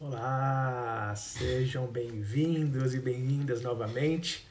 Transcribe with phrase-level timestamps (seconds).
[0.00, 4.44] Olá, sejam bem-vindos e bem-vindas novamente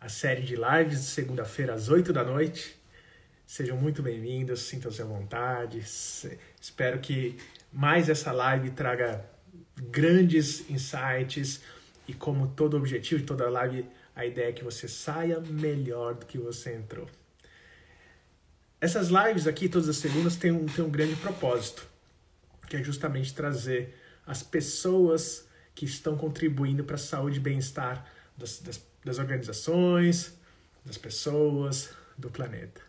[0.00, 2.80] à série de lives de segunda-feira às 8 da noite.
[3.44, 5.80] Sejam muito bem-vindos, sintam-se à vontade.
[5.80, 7.36] Espero que
[7.72, 9.28] mais essa live traga
[9.90, 11.60] grandes insights
[12.06, 13.84] e como todo objetivo de toda live,
[14.14, 17.10] a ideia é que você saia melhor do que você entrou.
[18.80, 21.84] Essas lives aqui, todas as segundas, têm um, têm um grande propósito,
[22.68, 28.60] que é justamente trazer as pessoas que estão contribuindo para a saúde e bem-estar das,
[28.60, 30.38] das, das organizações,
[30.84, 32.80] das pessoas, do planeta.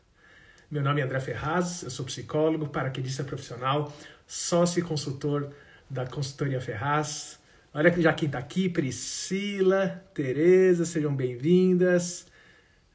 [0.69, 3.95] Meu nome é André Ferraz, eu sou psicólogo, paraquedista profissional,
[4.27, 5.51] sócio e consultor
[5.89, 7.39] da consultoria Ferraz.
[7.73, 12.25] Olha já quem está aqui, Priscila, Tereza, sejam bem-vindas.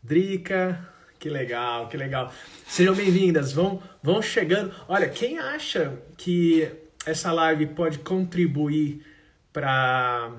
[0.03, 2.33] Drica, que legal, que legal.
[2.67, 4.73] Sejam bem-vindas, vão, vão chegando.
[4.87, 6.71] Olha, quem acha que
[7.09, 9.05] essa live pode contribuir
[9.53, 10.31] para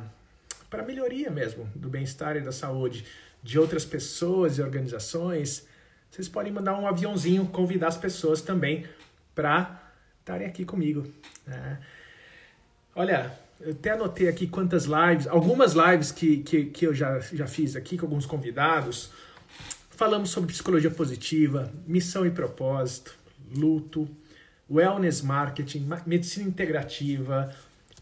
[0.69, 3.03] para melhoria mesmo do bem-estar e da saúde
[3.41, 5.65] de outras pessoas e organizações,
[6.11, 8.85] vocês podem mandar um aviãozinho, convidar as pessoas também
[9.33, 11.07] para estarem aqui comigo.
[11.47, 11.79] Né?
[12.95, 17.47] Olha, eu até anotei aqui quantas lives, algumas lives que, que, que eu já, já
[17.47, 19.11] fiz aqui com alguns convidados.
[19.91, 23.15] Falamos sobre psicologia positiva, missão e propósito,
[23.55, 24.07] luto,
[24.69, 27.53] wellness marketing, medicina integrativa,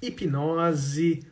[0.01, 1.23] hipnose,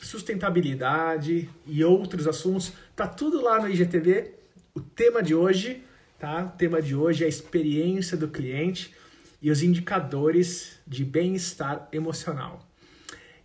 [0.00, 2.72] sustentabilidade e outros assuntos.
[2.96, 4.32] Tá tudo lá no IGTV.
[4.74, 5.82] O tema de hoje,
[6.18, 6.44] tá?
[6.44, 8.94] O tema de hoje é a experiência do cliente
[9.42, 12.66] e os indicadores de bem-estar emocional.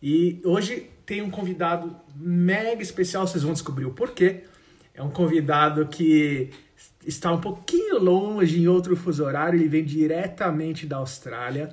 [0.02, 4.44] E hoje tem um convidado mega especial, vocês vão descobrir o porquê.
[4.94, 6.52] É um convidado que
[7.06, 11.70] está um pouquinho longe em outro fuso horário, ele vem diretamente da Austrália.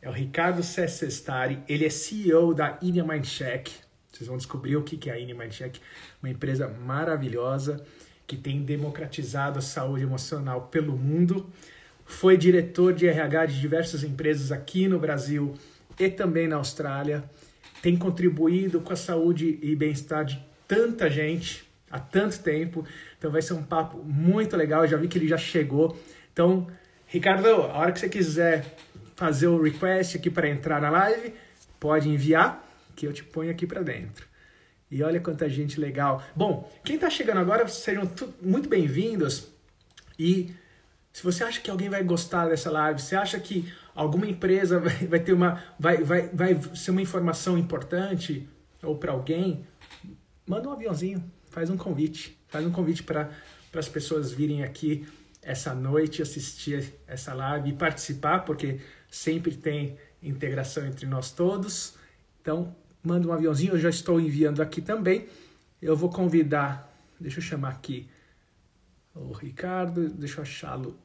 [0.00, 3.70] É o Ricardo Sessestari, ele é CEO da Inia Mindcheck.
[4.10, 5.80] Vocês vão descobrir o que é a Inia Mindcheck,
[6.22, 7.84] uma empresa maravilhosa
[8.26, 11.50] que tem democratizado a saúde emocional pelo mundo.
[12.04, 15.54] Foi diretor de RH de diversas empresas aqui no Brasil
[15.98, 17.24] e também na Austrália.
[17.80, 22.84] Tem contribuído com a saúde e bem-estar de tanta gente há tanto tempo.
[23.18, 24.82] Então vai ser um papo muito legal.
[24.82, 25.96] Eu já vi que ele já chegou.
[26.32, 26.66] Então,
[27.06, 28.64] Ricardo, a hora que você quiser
[29.14, 31.34] fazer o request aqui para entrar na live,
[31.78, 32.66] pode enviar,
[32.96, 34.26] que eu te ponho aqui para dentro.
[34.90, 36.22] E olha quanta gente legal.
[36.34, 38.10] Bom, quem está chegando agora, sejam
[38.40, 39.48] muito bem-vindos.
[40.18, 40.54] E
[41.12, 44.94] se você acha que alguém vai gostar dessa live, você acha que alguma empresa vai,
[45.06, 48.48] vai ter uma vai, vai, vai ser uma informação importante
[48.82, 49.64] ou para alguém,
[50.46, 53.30] manda um aviãozinho, faz um convite, faz um convite para
[53.74, 55.06] as pessoas virem aqui
[55.42, 58.80] essa noite assistir essa live e participar, porque
[59.10, 61.94] sempre tem integração entre nós todos.
[62.40, 65.28] Então, manda um aviãozinho, eu já estou enviando aqui também.
[65.80, 66.90] Eu vou convidar,
[67.20, 68.08] deixa eu chamar aqui
[69.14, 70.98] o Ricardo, deixa eu achá-lo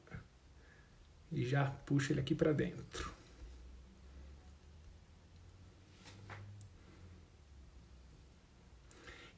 [1.29, 3.16] e já puxa ele aqui para dentro.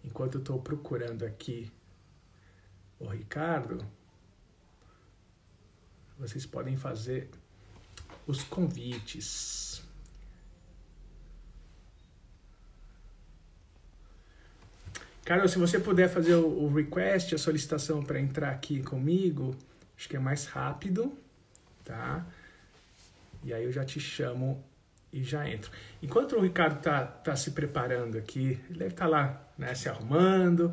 [0.04, 1.72] Enquanto eu estou procurando aqui
[3.00, 3.86] o Ricardo,
[6.18, 7.30] vocês podem fazer
[8.28, 9.82] os convites.
[15.24, 19.56] Carlos, se você puder fazer o, request, a solicitação para entrar aqui comigo,
[19.96, 21.16] acho que é mais rápido,
[21.86, 22.26] tá?
[23.44, 24.64] E aí eu já te chamo
[25.12, 25.72] e já entro.
[26.02, 29.90] Enquanto o Ricardo tá, tá se preparando aqui, ele deve estar tá lá né, se
[29.90, 30.72] arrumando.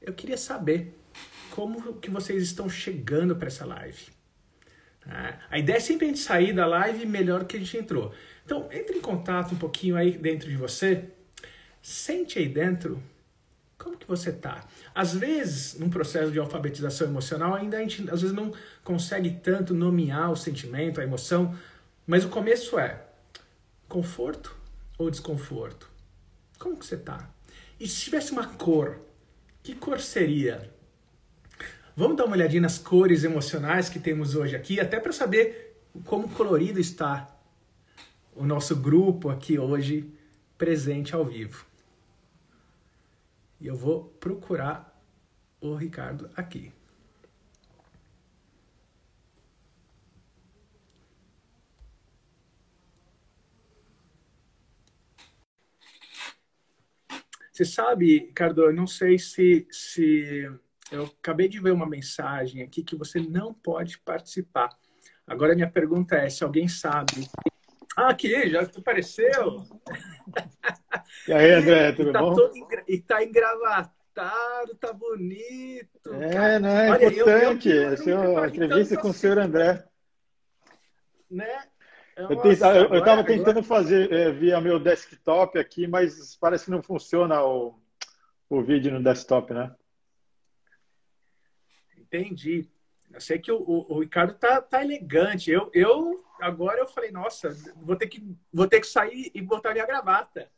[0.00, 0.98] Eu queria saber
[1.50, 4.06] como que vocês estão chegando para essa live.
[5.06, 8.14] Ah, a ideia é sempre a gente sair da live melhor que a gente entrou.
[8.44, 11.04] Então, entre em contato um pouquinho aí dentro de você.
[11.80, 13.02] Sente aí dentro
[13.76, 14.64] como que você tá.
[14.94, 18.52] Às vezes, num processo de alfabetização emocional, ainda a gente às vezes não
[18.84, 21.56] consegue tanto nomear o sentimento, a emoção,
[22.06, 23.00] mas o começo é
[23.92, 24.56] conforto
[24.96, 25.86] ou desconforto?
[26.58, 27.28] Como que você tá?
[27.78, 28.98] E se tivesse uma cor,
[29.62, 30.72] que cor seria?
[31.94, 36.26] Vamos dar uma olhadinha nas cores emocionais que temos hoje aqui, até para saber como
[36.30, 37.36] colorido está
[38.34, 40.10] o nosso grupo aqui hoje
[40.56, 41.66] presente ao vivo.
[43.60, 44.98] E eu vou procurar
[45.60, 46.72] o Ricardo aqui.
[57.52, 60.50] Você sabe, Ricardo, eu não sei se, se
[60.90, 64.70] eu acabei de ver uma mensagem aqui que você não pode participar.
[65.26, 67.28] Agora minha pergunta é se alguém sabe.
[67.94, 69.64] Ah, aqui, já apareceu.
[71.28, 72.34] E aí, André, tudo e tá bom?
[72.34, 72.52] Todo,
[72.88, 76.14] e tá engravatado, tá bonito.
[76.14, 76.58] É, cara.
[76.58, 77.68] não é Olha, importante.
[77.68, 79.84] Eu, eu, eu, a entrevista com o senhor André.
[81.30, 81.64] Né?
[82.28, 87.42] Nossa, eu estava tentando fazer é, via meu desktop aqui, mas parece que não funciona
[87.42, 87.78] o,
[88.48, 89.74] o vídeo no desktop, né?
[91.96, 92.68] Entendi.
[93.12, 95.50] Eu sei que o, o, o Ricardo tá, tá elegante.
[95.50, 98.22] Eu, eu agora eu falei, nossa, vou ter que
[98.52, 100.50] vou ter que sair e botar minha gravata.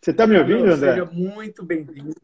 [0.00, 0.92] Você está me ouvindo, André?
[0.92, 2.14] Seja muito bem-vindo.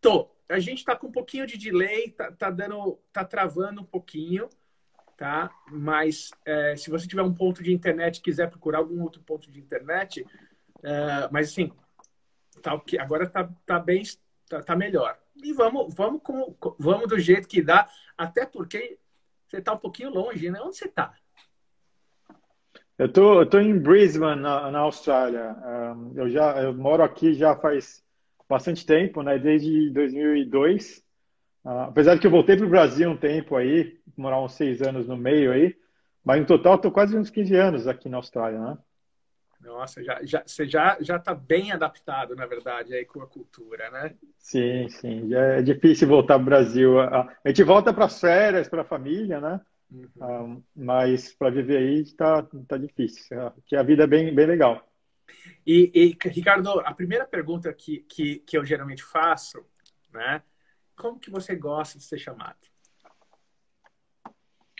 [0.00, 0.28] Tô.
[0.48, 4.48] A gente está com um pouquinho de delay, tá, tá, dando, tá travando um pouquinho,
[5.16, 5.50] tá?
[5.70, 9.58] Mas é, se você tiver um ponto de internet, quiser procurar algum outro ponto de
[9.58, 10.24] internet,
[10.82, 11.72] é, mas assim,
[12.62, 14.02] tá, agora tá, tá bem,
[14.48, 15.18] tá, tá melhor.
[15.42, 18.98] E vamos, vamos, com, vamos do jeito que dá, até porque
[19.46, 20.60] você está um pouquinho longe, né?
[20.60, 21.14] Onde você está?
[22.98, 25.54] Eu tô, eu tô em Brisbane, na, na Austrália.
[25.94, 28.02] Um, eu já eu moro aqui já faz
[28.48, 29.38] bastante tempo, né?
[29.38, 31.05] Desde 2002.
[31.66, 34.80] Uh, apesar de que eu voltei para o Brasil um tempo aí, morar uns seis
[34.80, 35.76] anos no meio aí,
[36.24, 38.78] mas no total estou quase uns 15 anos aqui na Austrália, né?
[39.60, 43.90] Nossa, já, já, você já já está bem adaptado, na verdade, aí com a cultura,
[43.90, 44.14] né?
[44.38, 45.28] Sim, sim.
[45.28, 47.00] Já é difícil voltar para o Brasil.
[47.00, 49.60] A gente volta para as férias, para a família, né?
[49.90, 50.10] Uhum.
[50.20, 53.36] Um, mas para viver aí está tá difícil.
[53.64, 54.86] Que a vida é bem, bem legal.
[55.66, 59.64] E, e, Ricardo, a primeira pergunta que, que, que eu geralmente faço,
[60.12, 60.42] né?
[60.96, 62.56] Como que você gosta de ser chamado?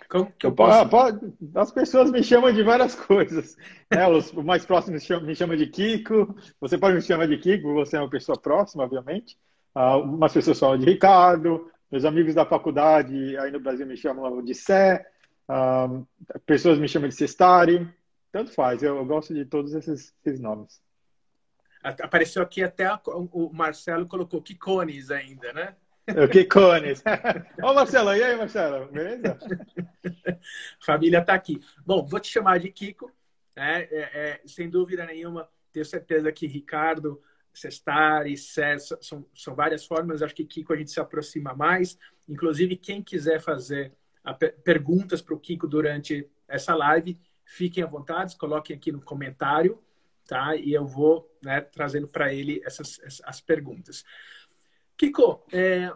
[0.09, 0.89] Como que eu posso...
[0.89, 3.57] Pode, as pessoas me chamam de várias coisas.
[3.93, 4.07] Né?
[4.09, 6.35] Os mais próximos me chamam de Kiko.
[6.61, 9.39] Você pode me chamar de Kiko, você é uma pessoa próxima, obviamente.
[9.75, 11.71] Algumas pessoas falam de Ricardo.
[11.91, 15.05] Meus amigos da faculdade aí no Brasil me chamam de Sé.
[16.47, 17.89] pessoas me chamam de Cestari.
[18.33, 20.81] Tanto faz, eu, eu gosto de todos esses, esses, nomes.
[21.83, 25.77] Apareceu aqui até o Marcelo colocou Kikones ainda, né?
[26.09, 27.03] O Kikones.
[27.63, 28.87] Ô, Marcelo, e aí, Marcelo?
[28.93, 29.39] Beleza?
[30.81, 31.61] Família tá aqui.
[31.85, 33.11] Bom, vou te chamar de Kiko.
[33.57, 33.83] Né?
[33.91, 37.21] É, é, sem dúvida nenhuma, tenho certeza que Ricardo,
[37.53, 40.23] Cestari, César, são, são várias formas.
[40.23, 41.99] Acho que Kiko a gente se aproxima mais.
[42.29, 43.93] Inclusive, quem quiser fazer
[44.23, 49.83] a, perguntas para o Kiko durante essa live, fiquem à vontade, coloquem aqui no comentário,
[50.27, 50.55] tá?
[50.55, 54.05] E eu vou né, trazendo para ele essas, essas perguntas.
[54.97, 55.93] Kiko, é,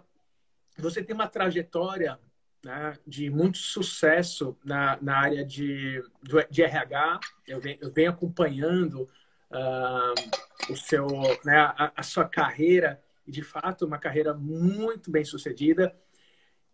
[0.76, 2.18] você tem uma trajetória
[2.64, 6.02] né, de muito sucesso na, na área de,
[6.50, 7.20] de RH.
[7.46, 9.08] Eu venho, eu venho acompanhando
[9.50, 11.06] uh, o seu,
[11.44, 15.96] né, a, a, sua carreira, e de fato, uma carreira muito bem sucedida.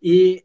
[0.03, 0.45] E,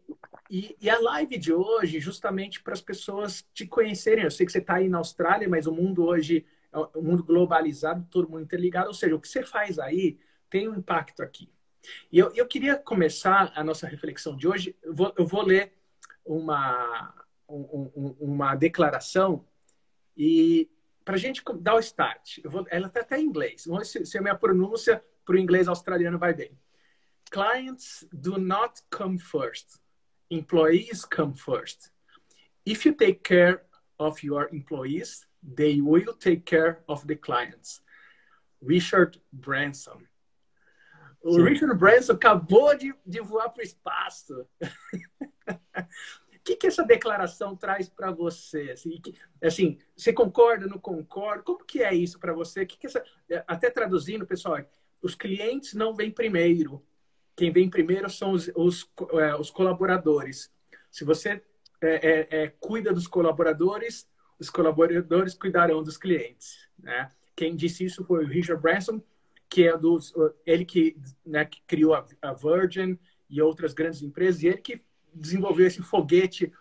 [0.50, 4.24] e, e a live de hoje, justamente para as pessoas te conhecerem.
[4.24, 7.24] Eu sei que você está aí na Austrália, mas o mundo hoje é um mundo
[7.24, 8.88] globalizado, todo mundo interligado.
[8.88, 10.20] Ou seja, o que você faz aí
[10.50, 11.50] tem um impacto aqui.
[12.12, 14.76] E eu, eu queria começar a nossa reflexão de hoje.
[14.84, 15.74] Eu vou, eu vou ler
[16.26, 17.14] uma,
[17.48, 19.46] um, uma declaração
[20.16, 20.70] e
[21.04, 23.66] para a gente dar o start, vou, ela está até em inglês.
[23.66, 26.58] Vamos ver se, a minha pronúncia para o inglês australiano vai bem.
[27.30, 29.80] Clients do not come first.
[30.30, 31.92] Employees come first.
[32.66, 33.64] If you take care
[33.98, 37.82] of your employees, they will take care of the clients.
[38.62, 40.08] Richard Branson.
[41.24, 41.44] O Sim.
[41.44, 44.48] Richard Branson acabou de, de voar para o espaço.
[44.60, 44.68] O
[46.44, 48.72] que, que essa declaração traz para você?
[48.72, 51.44] Assim, que, assim, você concorda, não concorda?
[51.44, 52.66] Como que é isso para você?
[52.66, 54.58] Que que essa, é, até traduzindo, pessoal,
[55.02, 56.84] os clientes não vêm primeiro.
[57.36, 60.52] Quem vem primeiro são os, os, é, os colaboradores.
[60.90, 61.42] Se você
[61.82, 64.08] é, é, é, cuida dos colaboradores,
[64.40, 66.68] os colaboradores cuidarão dos clientes.
[66.78, 67.10] Né?
[67.36, 69.02] Quem disse isso foi o Richard Branson,
[69.52, 70.14] que é dos,
[70.46, 72.98] ele que, né, que criou a, a Virgin
[73.30, 74.82] e outras grandes empresas, e ele que
[75.14, 76.54] desenvolveu esse foguete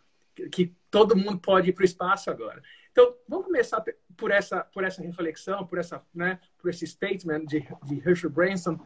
[0.50, 2.61] que todo mundo pode ir para o espaço agora.
[2.90, 3.85] Então, vamos começar
[4.16, 8.76] por essa, por essa reflexão, por, essa, né, por esse statement de, de Herschel Branson.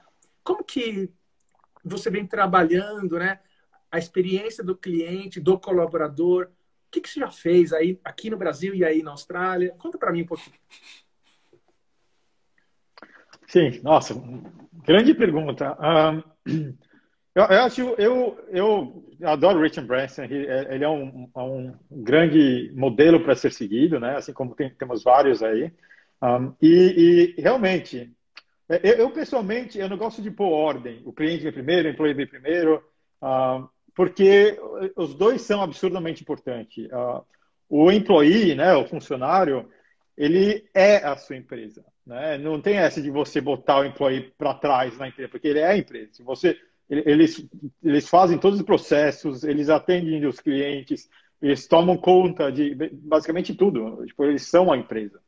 [0.43, 1.11] Como que
[1.83, 3.41] você vem trabalhando né,
[3.91, 6.51] a experiência do cliente, do colaborador?
[6.89, 9.75] O que, que você já fez aí aqui no Brasil e aí na Austrália?
[9.79, 10.57] Conta para mim um pouquinho.
[13.47, 14.15] Sim, nossa,
[14.85, 15.77] grande pergunta.
[15.81, 16.23] Um,
[17.35, 23.35] eu, eu, acho, eu, eu adoro Richard Branson, ele é um, um grande modelo para
[23.35, 24.17] ser seguido, né?
[24.17, 25.73] assim como tem, temos vários aí.
[26.23, 28.11] Um, e, e, realmente,
[28.69, 31.03] é, eu, eu, pessoalmente, eu não gosto de pôr ordem.
[31.05, 32.83] O cliente vem primeiro, o employee vem primeiro,
[33.95, 34.59] porque
[34.97, 36.87] os dois são absurdamente importantes.
[36.87, 37.25] Uh,
[37.69, 39.69] o employee, né, o funcionário,
[40.17, 41.85] ele é a sua empresa.
[42.07, 42.39] Né?
[42.39, 45.69] Não tem essa de você botar o employee para trás na empresa, porque ele é
[45.69, 46.23] a empresa.
[46.25, 46.59] Você,
[46.89, 47.47] eles,
[47.83, 51.09] eles fazem todos os processos, eles atendem os clientes,
[51.41, 54.05] eles tomam conta de basicamente tudo.
[54.07, 55.21] Tipo, eles são a empresa.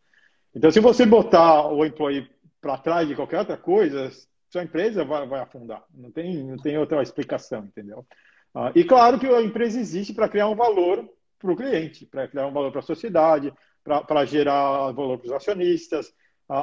[0.54, 2.28] Então, se você botar o employee
[2.60, 4.10] para trás de qualquer outra coisa,
[4.50, 5.84] sua empresa vai, vai afundar.
[5.94, 8.06] Não tem, não tem outra explicação, entendeu?
[8.54, 11.06] Uh, e claro que a empresa existe para criar um valor
[11.38, 13.52] para o cliente, para criar um valor para a sociedade,
[13.84, 16.12] para gerar valor para os acionistas,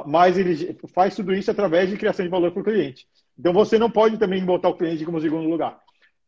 [0.06, 3.06] mas ele faz tudo isso através de criação de valor para o cliente.
[3.38, 5.78] Então você não pode também botar o cliente como segundo lugar.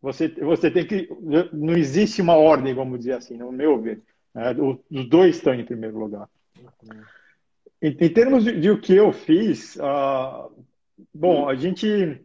[0.03, 1.09] Você, você tem que.
[1.53, 4.03] Não existe uma ordem, vamos dizer assim, no meu ver.
[4.35, 4.55] Né?
[4.91, 6.29] Os dois estão em primeiro lugar.
[7.83, 10.51] Em, em termos de, de, o que eu fiz, uh,
[11.15, 12.21] bom, a gente.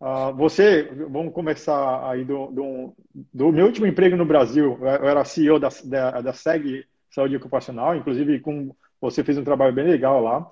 [0.00, 2.94] Uh, você, vamos começar aí do, do,
[3.34, 4.78] do, meu último emprego no Brasil.
[4.80, 9.74] Eu era CEO da, da, da SEG Saúde Ocupacional, inclusive com você fez um trabalho
[9.74, 10.50] bem legal lá.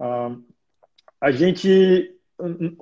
[0.00, 0.42] Uh,
[1.20, 2.16] a gente,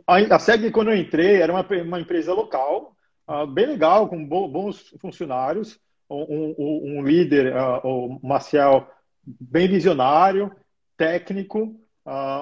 [0.06, 2.94] a SEG, quando eu entrei, era uma, uma empresa local,
[3.28, 8.88] uh, bem legal, com bo, bons funcionários, um, um, um líder, uh, o Marcel,
[9.24, 10.52] bem visionário,
[10.96, 11.78] técnico,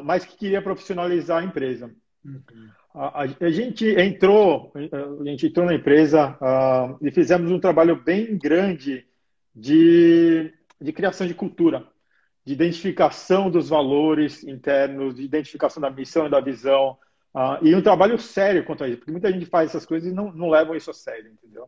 [0.04, 1.90] mas que queria profissionalizar a empresa.
[2.24, 2.68] Uhum.
[2.94, 6.38] A, a, gente entrou, a gente entrou na empresa
[7.02, 9.04] e fizemos um trabalho bem grande
[9.54, 11.84] de, de criação de cultura,
[12.46, 16.96] de identificação dos valores internos, de identificação da missão e da visão,
[17.34, 20.14] uh, e um trabalho sério quanto a isso, porque muita gente faz essas coisas e
[20.14, 21.64] não, não levam isso a sério, entendeu?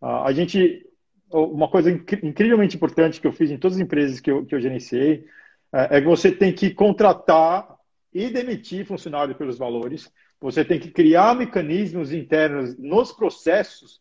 [0.00, 0.86] Uh, a gente,
[1.28, 4.60] uma coisa incrivelmente importante que eu fiz em todas as empresas que eu, que eu
[4.60, 5.26] gerenciei,
[5.72, 7.76] é, é que você tem que contratar
[8.14, 10.12] e demitir funcionário pelos valores.
[10.40, 14.00] Você tem que criar mecanismos internos nos processos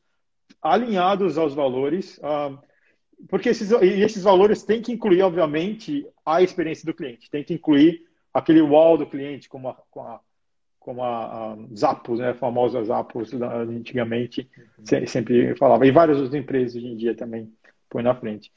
[0.62, 2.58] alinhados aos valores, ah,
[3.28, 7.54] porque esses, e esses valores têm que incluir, obviamente, a experiência do cliente, tem que
[7.54, 9.78] incluir aquele wall do cliente, como a,
[10.80, 15.06] como a, a Zappos, né, a famosa Zappos antigamente uhum.
[15.08, 17.52] sempre falava, e várias outras empresas hoje em dia também
[17.90, 18.52] põe na frente.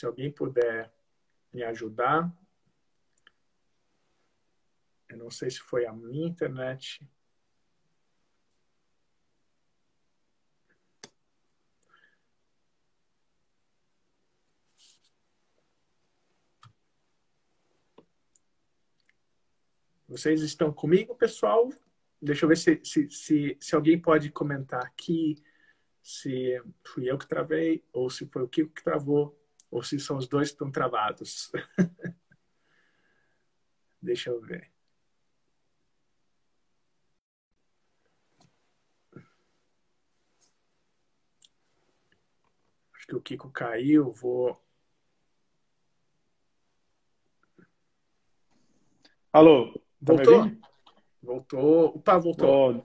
[0.00, 0.90] Se alguém puder
[1.52, 2.34] me ajudar.
[5.10, 7.06] Eu não sei se foi a minha internet.
[20.08, 21.68] Vocês estão comigo, pessoal?
[22.22, 25.44] Deixa eu ver se, se, se, se alguém pode comentar aqui
[26.02, 29.38] se fui eu que travei ou se foi o Kiko que travou
[29.70, 31.52] ou se são os dois que estão travados.
[34.02, 34.72] Deixa eu ver.
[42.94, 44.60] Acho que o Kiko caiu, vou.
[49.32, 50.50] Alô, tá voltou?
[51.22, 51.84] Voltou.
[51.96, 52.84] Opa, voltou.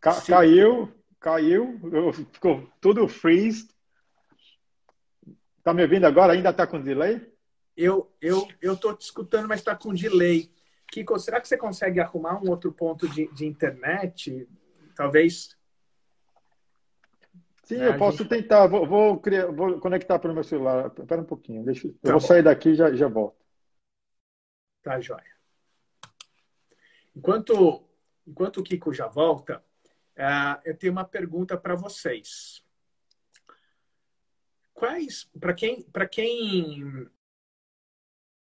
[0.00, 1.78] Ca caiu, caiu,
[2.32, 3.68] ficou tudo freeze.
[5.62, 6.32] Tá me ouvindo agora?
[6.32, 7.32] Ainda está com delay?
[7.76, 10.50] Eu eu eu tô te escutando, mas está com delay.
[10.90, 14.48] Kiko, será que você consegue arrumar um outro ponto de, de internet?
[14.96, 15.56] Talvez.
[17.64, 18.30] Sim, eu posso gente...
[18.30, 18.66] tentar.
[18.66, 20.86] Vou, vou, criar, vou conectar para o meu celular.
[20.86, 21.62] Espera um pouquinho.
[21.64, 22.26] Deixa, tá eu vou bom.
[22.26, 23.36] sair daqui e já, já volto.
[24.82, 25.36] Tá, joia.
[27.14, 27.84] Enquanto,
[28.26, 29.62] enquanto o Kiko já volta,
[30.16, 32.64] uh, eu tenho uma pergunta para vocês
[34.78, 37.10] quais, para quem, para quem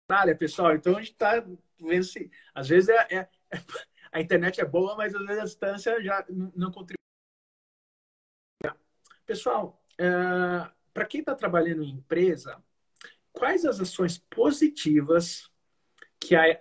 [0.09, 1.45] área, pessoal, então a gente está
[1.81, 3.29] vendo se, às vezes é, é,
[4.13, 6.97] a internet é boa, mas às vezes a distância já não contribui.
[9.25, 10.07] Pessoal, é,
[10.95, 12.63] para quem está trabalhando em empresa,
[13.33, 15.51] quais as ações positivas
[16.21, 16.55] que é,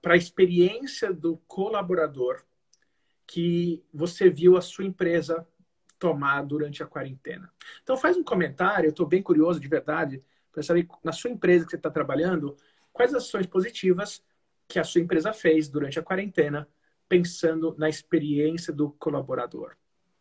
[0.00, 2.44] para a experiência do colaborador
[3.26, 5.46] que você viu a sua empresa
[6.00, 7.52] tomar durante a quarentena.
[7.82, 11.64] Então faz um comentário, eu estou bem curioso de verdade para saber na sua empresa
[11.64, 12.56] que você está trabalhando
[12.92, 14.24] quais ações positivas
[14.66, 16.66] que a sua empresa fez durante a quarentena,
[17.08, 19.76] pensando na experiência do colaborador,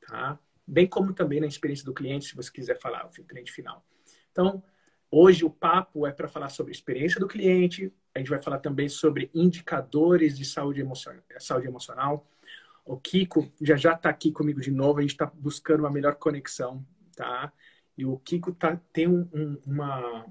[0.06, 0.38] tá?
[0.68, 3.86] Bem como também na experiência do cliente, se você quiser falar, o cliente final.
[4.32, 4.62] Então,
[5.10, 8.60] hoje o papo é para falar sobre a experiência do cliente, a gente vai falar
[8.60, 12.28] também sobre indicadores de saúde emocional, saúde emocional
[12.90, 14.98] O Kiko já já está aqui comigo de novo.
[14.98, 16.84] A gente está buscando uma melhor conexão,
[17.16, 17.54] tá?
[17.96, 20.26] E o Kiko tá, tem um, um, uma,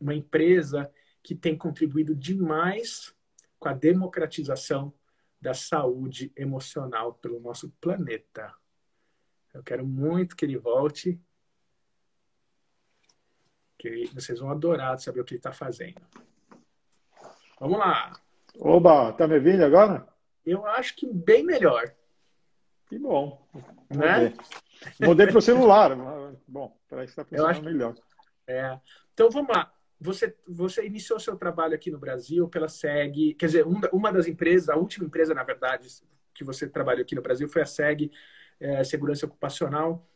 [0.00, 0.90] uma empresa
[1.22, 3.14] que tem contribuído demais
[3.58, 4.90] com a democratização
[5.38, 8.54] da saúde emocional pelo nosso planeta.
[9.52, 11.20] Eu quero muito que ele volte.
[13.76, 16.00] Que vocês vão adorar saber o que ele está fazendo.
[17.60, 18.18] Vamos lá.
[18.58, 20.15] Oba, tá me ouvindo agora?
[20.46, 21.92] Eu acho que bem melhor.
[22.88, 23.44] Que bom.
[23.90, 24.32] Né?
[25.00, 25.90] Mudei para o celular.
[26.46, 27.62] Bom, parece que está funcionando acho...
[27.62, 27.94] melhor.
[28.46, 28.78] É.
[29.12, 29.72] Então vamos lá.
[30.00, 34.68] Você, você iniciou seu trabalho aqui no Brasil pela SEG, quer dizer, uma das empresas,
[34.68, 35.88] a última empresa, na verdade,
[36.34, 38.12] que você trabalhou aqui no Brasil foi a SEG,
[38.60, 40.06] é, Segurança Ocupacional,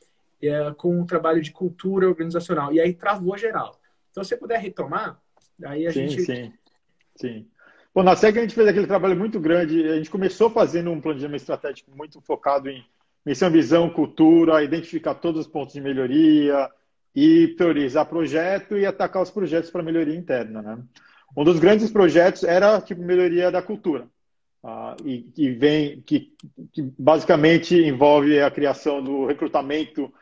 [0.43, 2.73] é, com um trabalho de cultura organizacional.
[2.73, 3.81] E aí travou geral.
[4.11, 5.21] Então, se você puder retomar,
[5.65, 6.23] aí a sim, gente.
[6.23, 6.53] Sim,
[7.17, 7.51] sim.
[7.95, 9.89] Bom, na SEG a gente fez aquele trabalho muito grande.
[9.89, 12.85] A gente começou fazendo um planejamento estratégico muito focado em
[13.27, 16.71] missão, visão, cultura, identificar todos os pontos de melhoria,
[17.15, 20.63] e priorizar projeto e atacar os projetos para melhoria interna.
[20.63, 20.79] Né?
[21.37, 24.07] Um dos grandes projetos era tipo melhoria da cultura,
[24.63, 26.33] uh, e que vem que,
[26.73, 30.13] que, basicamente envolve a criação do recrutamento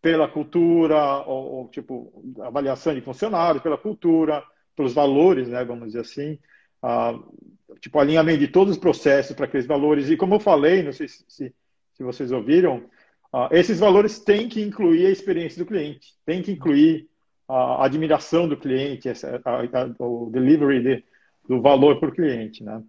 [0.00, 4.42] pela cultura ou, ou, tipo avaliação de funcionários pela cultura,
[4.76, 5.64] pelos valores, né?
[5.64, 6.38] Vamos dizer assim.
[6.82, 10.92] Uh, tipo alinhamento de todos os processos para aqueles valores e como eu falei, não
[10.92, 12.88] sei se, se, vocês ouviram,
[13.36, 17.06] Uh, esses valores têm que incluir a experiência do cliente, tem que incluir
[17.46, 21.04] a admiração do cliente, essa, a, a, o delivery de,
[21.46, 22.82] do valor para o cliente, né?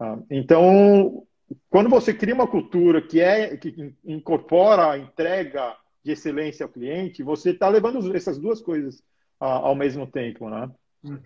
[0.00, 1.26] Uh, então,
[1.68, 7.22] quando você cria uma cultura que é que incorpora a entrega de excelência ao cliente,
[7.22, 9.00] você está levando essas duas coisas
[9.38, 10.70] uh, ao mesmo tempo, né?
[11.02, 11.18] Uhum.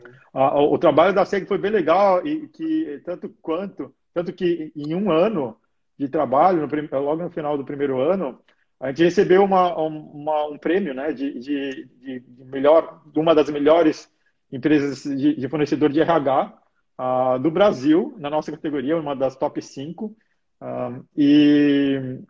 [0.73, 5.11] o trabalho da SEG foi bem legal e que tanto quanto tanto que em um
[5.11, 5.57] ano
[5.99, 8.39] de trabalho, no, logo no final do primeiro ano,
[8.79, 13.51] a gente recebeu uma, uma, um prêmio né, de, de, de, melhor, de uma das
[13.51, 14.09] melhores
[14.53, 16.53] empresas de, de fornecedor de RH uh,
[16.99, 20.15] ah, do Brasil, na nossa categoria, uma das top 5, uh,
[20.61, 22.21] ah, e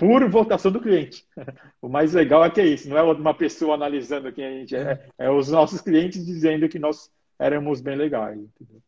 [0.00, 1.26] por votação do cliente.
[1.82, 4.74] o mais legal é que é isso, não é uma pessoa analisando quem a gente
[4.74, 8.38] é, é os nossos clientes dizendo que nós éramos bem legais.
[8.38, 8.82] Entendeu?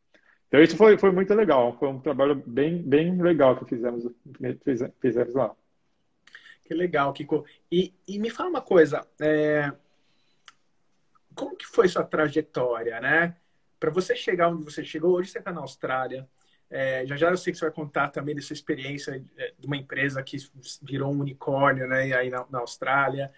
[0.49, 4.11] Então isso foi, foi muito legal, foi um trabalho bem, bem legal que fizemos,
[5.03, 5.55] fizemos lá.
[6.65, 7.45] Que legal, Kiko.
[7.71, 9.71] E, e me fala uma coisa, é...
[11.35, 13.37] como que foi sua trajetória, né?
[13.79, 16.27] Para você chegar onde você chegou, hoje você está na Austrália,
[16.73, 19.77] é, já já eu sei que você vai contar também dessa experiência é, de uma
[19.77, 20.37] empresa que
[20.83, 22.13] virou um unicórnio, né?
[22.15, 23.31] Aí na, na Austrália.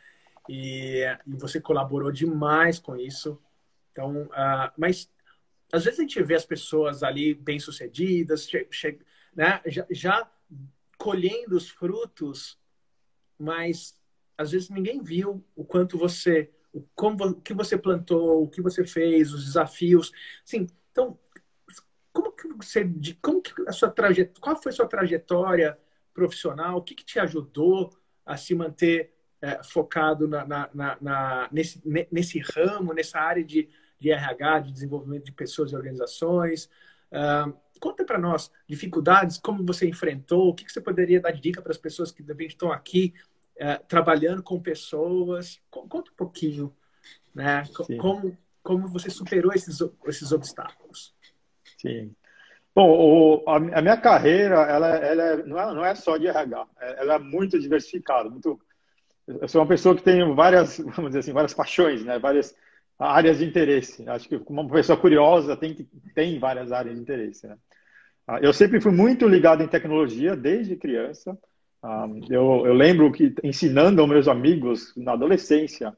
[0.49, 3.41] E, e, você colaborou demais com isso.
[3.91, 5.11] Então, uh, mas
[5.73, 8.49] às vezes a gente vê as pessoas ali bem sucedidas,
[9.35, 9.61] né?
[9.67, 10.31] já, já
[10.97, 12.59] colhendo os frutos
[13.39, 13.99] mas
[14.37, 18.61] às vezes ninguém viu o quanto você, o como o que você plantou, o que
[18.61, 20.13] você fez, os desafios.
[20.43, 21.19] Sim, então
[22.57, 22.89] você,
[23.21, 25.79] como que a sua trajetória, qual foi a sua trajetória
[26.13, 26.79] profissional?
[26.79, 27.91] O que, que te ajudou
[28.25, 33.69] a se manter é, focado na, na, na, na, nesse, nesse ramo, nessa área de,
[33.99, 36.71] de RH, de desenvolvimento de pessoas e organizações?
[37.13, 41.41] Uh, conta para nós dificuldades, como você enfrentou, o que, que você poderia dar de
[41.41, 43.13] dica para as pessoas que de repente estão aqui
[43.57, 45.61] é, trabalhando com pessoas.
[45.71, 46.75] Conta um pouquinho,
[47.35, 47.65] né?
[47.99, 51.15] Como, como você superou esses, esses obstáculos.
[51.79, 52.15] Sim.
[52.75, 56.27] Bom, o, a, a, minha carreira, ela, ela é, não, é, não é só de
[56.27, 58.29] RH, é, ela é muito diversificada.
[58.29, 58.59] Muito,
[59.29, 62.19] eu sou uma pessoa que tem várias, vamos dizer assim, várias paixões, né?
[62.19, 62.55] Várias
[62.99, 64.09] áreas de interesse.
[64.09, 67.57] Acho que uma pessoa curiosa tem, tem várias áreas de interesse, né?
[68.27, 71.39] Ah, eu sempre fui muito ligado em tecnologia desde criança.
[71.83, 75.95] Ah, eu, eu, lembro que ensinando aos meus amigos na adolescência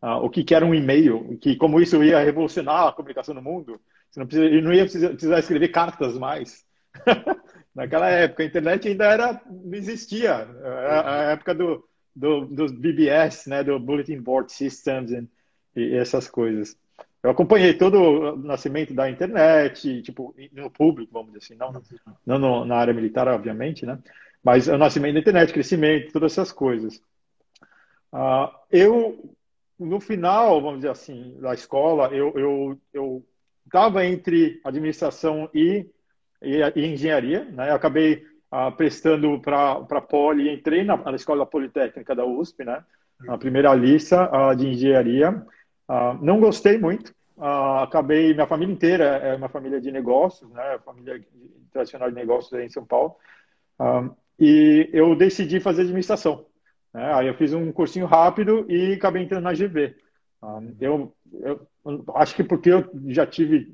[0.00, 3.42] uh, o que, que era um e-mail, que como isso ia revolucionar a comunicação no
[3.42, 3.80] mundo,
[4.14, 6.64] você não, precisa, não ia precisar, precisar escrever cartas mais.
[7.74, 10.48] Naquela época, a internet ainda era, não existia.
[10.62, 15.28] Era a época do, do, dos BBS, né, do Bulletin Board Systems e,
[15.74, 16.78] e essas coisas.
[17.24, 21.82] Eu acompanhei todo o nascimento da internet, tipo, no público, vamos dizer assim, não,
[22.24, 23.98] não no, na área militar, obviamente, né?
[24.44, 27.02] Mas o nascimento da internet, crescimento, todas essas coisas.
[28.12, 29.34] Uh, eu,
[29.76, 33.26] no final, vamos dizer assim, da escola, eu estava eu,
[33.74, 35.86] eu entre administração e,
[36.42, 37.44] e, e, engenharia.
[37.44, 37.70] Né?
[37.70, 42.84] Eu acabei uh, prestando para a Poli, entrei na, na Escola Politécnica da USP, né?
[43.20, 45.44] na primeira lista uh, de engenharia.
[46.20, 47.14] não gostei muito.
[47.82, 50.78] acabei, minha família inteira é uma família de negócios, né?
[50.84, 51.20] família
[51.72, 53.16] tradicional de negócios aí em São Paulo.
[54.38, 56.46] e eu decidi fazer administração.
[56.94, 57.12] Né?
[57.14, 59.96] Aí eu fiz um cursinho rápido e acabei entrando na GV.
[60.44, 63.72] Um, eu, eu, acho que porque eu já tive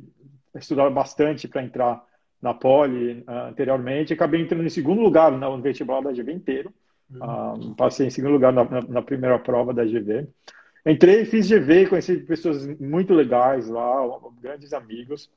[0.54, 2.04] estudado bastante para entrar
[2.40, 6.72] na Poli uh, anteriormente, acabei entrando em segundo lugar no vestibular da GV inteiro.
[7.12, 7.74] Uhum.
[7.74, 10.28] passei em segundo lugar na, na, na, primeira prova da GV.
[10.86, 14.06] Entrei, fiz GV, conheci pessoas muito legais lá,
[14.40, 15.28] grandes amigos.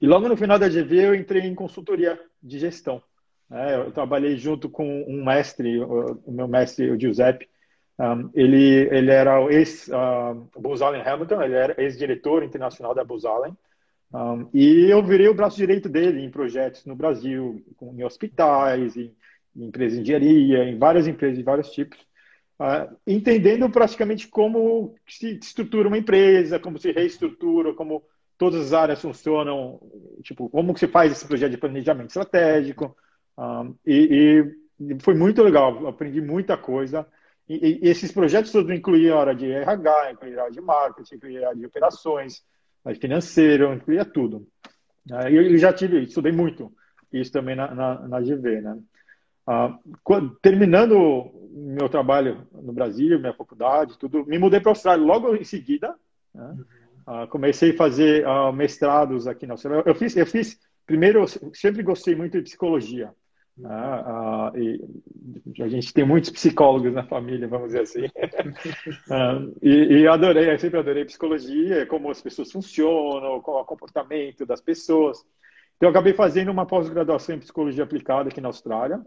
[0.00, 3.02] E logo no final da GV eu entrei em consultoria de gestão.
[3.50, 3.76] Né?
[3.76, 7.46] Eu trabalhei junto com um mestre, o meu mestre, o Giuseppe.
[7.98, 13.24] Um, ele, ele era o ex-Booz uh, Allen Hamilton, ele era ex-diretor internacional da Booz
[13.24, 13.56] Allen.
[14.12, 19.14] Um, e eu virei o braço direito dele em projetos no Brasil, em hospitais, em,
[19.56, 21.98] em empresas de engenharia, em várias empresas de vários tipos,
[22.60, 28.04] uh, entendendo praticamente como se estrutura uma empresa, como se reestrutura, como
[28.38, 29.80] todas as áreas funcionam,
[30.22, 32.96] tipo, como que se faz esse projeto de planejamento estratégico.
[33.36, 37.04] Um, e, e, foi muito legal, aprendi muita coisa.
[37.48, 41.14] E, e esses projetos todos incluíam a área de RH, incluía a área de marketing,
[41.14, 42.44] incluía a área de operações,
[43.00, 44.46] financeiro, incluía tudo.
[45.10, 46.72] Uh, eu já tive, estudei muito
[47.12, 48.78] isso também na, na, na GV, né?
[49.48, 55.04] Uh, quando, terminando meu trabalho no Brasil, minha faculdade, tudo, me mudei para a Austrália
[55.04, 55.94] logo em seguida.
[56.34, 56.56] Né?
[57.06, 59.82] Uh, comecei a fazer uh, mestrados aqui na Austrália.
[59.86, 63.10] Eu fiz, eu fiz primeiro, eu sempre gostei muito de psicologia.
[63.58, 68.04] Uh, e a gente tem muitos psicólogos na família, vamos dizer assim.
[69.60, 74.46] e, e, adorei, eu sempre adorei psicologia, como as pessoas funcionam, qual é o comportamento
[74.46, 75.24] das pessoas.
[75.76, 79.00] Então, eu acabei fazendo uma pós-graduação em psicologia aplicada aqui na Austrália.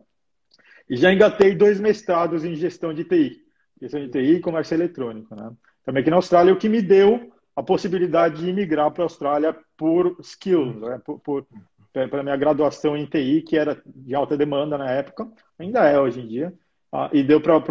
[0.90, 3.42] E já engatei dois mestrados em gestão de TI,
[3.82, 5.34] gestão de TI e comércio eletrônico.
[5.34, 5.52] Né?
[5.86, 9.56] Também aqui na Austrália, o que me deu a possibilidade de migrar para a Austrália
[9.78, 11.02] por skills, né?
[11.06, 11.46] por, por
[11.92, 15.28] para minha graduação em TI, que era de alta demanda na época,
[15.60, 16.54] ainda é hoje em dia,
[16.94, 17.62] uh, e deu para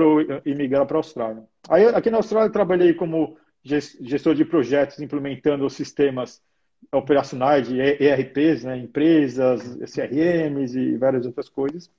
[0.45, 1.45] imigrar para a Austrália.
[1.69, 6.43] Aí, aqui na Austrália, trabalhei como gestor de projetos, implementando sistemas
[6.93, 11.91] operacionais de ERPs, né, empresas, CRMs e várias outras coisas.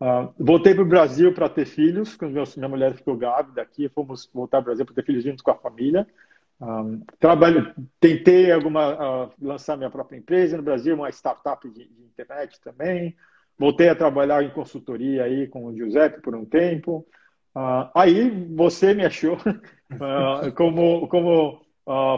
[0.00, 4.30] Uh, voltei para o Brasil para ter filhos, quando minha mulher ficou grávida aqui, fomos
[4.32, 6.06] voltar ao Brasil para ter filhos junto com a família.
[6.60, 12.02] Um, trabalho, tentei alguma uh, lançar minha própria empresa no Brasil, uma startup de, de,
[12.02, 13.16] internet também.
[13.56, 17.06] Voltei a trabalhar em consultoria aí com o Giuseppe por um tempo.
[17.54, 21.64] Uh, aí você me achou uh, como como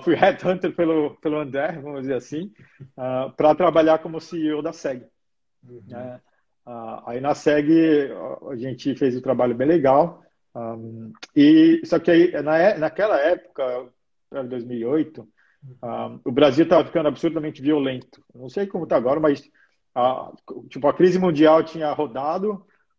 [0.02, 2.52] fui headhunter pelo pelo André, vamos dizer assim,
[3.36, 5.04] para trabalhar como CEO da Seg.
[5.62, 5.82] Uhum.
[5.94, 6.20] É,
[7.06, 7.70] aí na Seg
[8.50, 10.22] a gente fez um trabalho bem legal.
[10.52, 13.88] Um, e só que aí na, é, naquela época
[14.30, 18.22] 2008, uh, o Brasil estava ficando absurdamente violento.
[18.34, 19.48] Não sei como está agora, mas
[19.94, 20.32] a,
[20.68, 22.52] tipo, a crise mundial tinha rodado,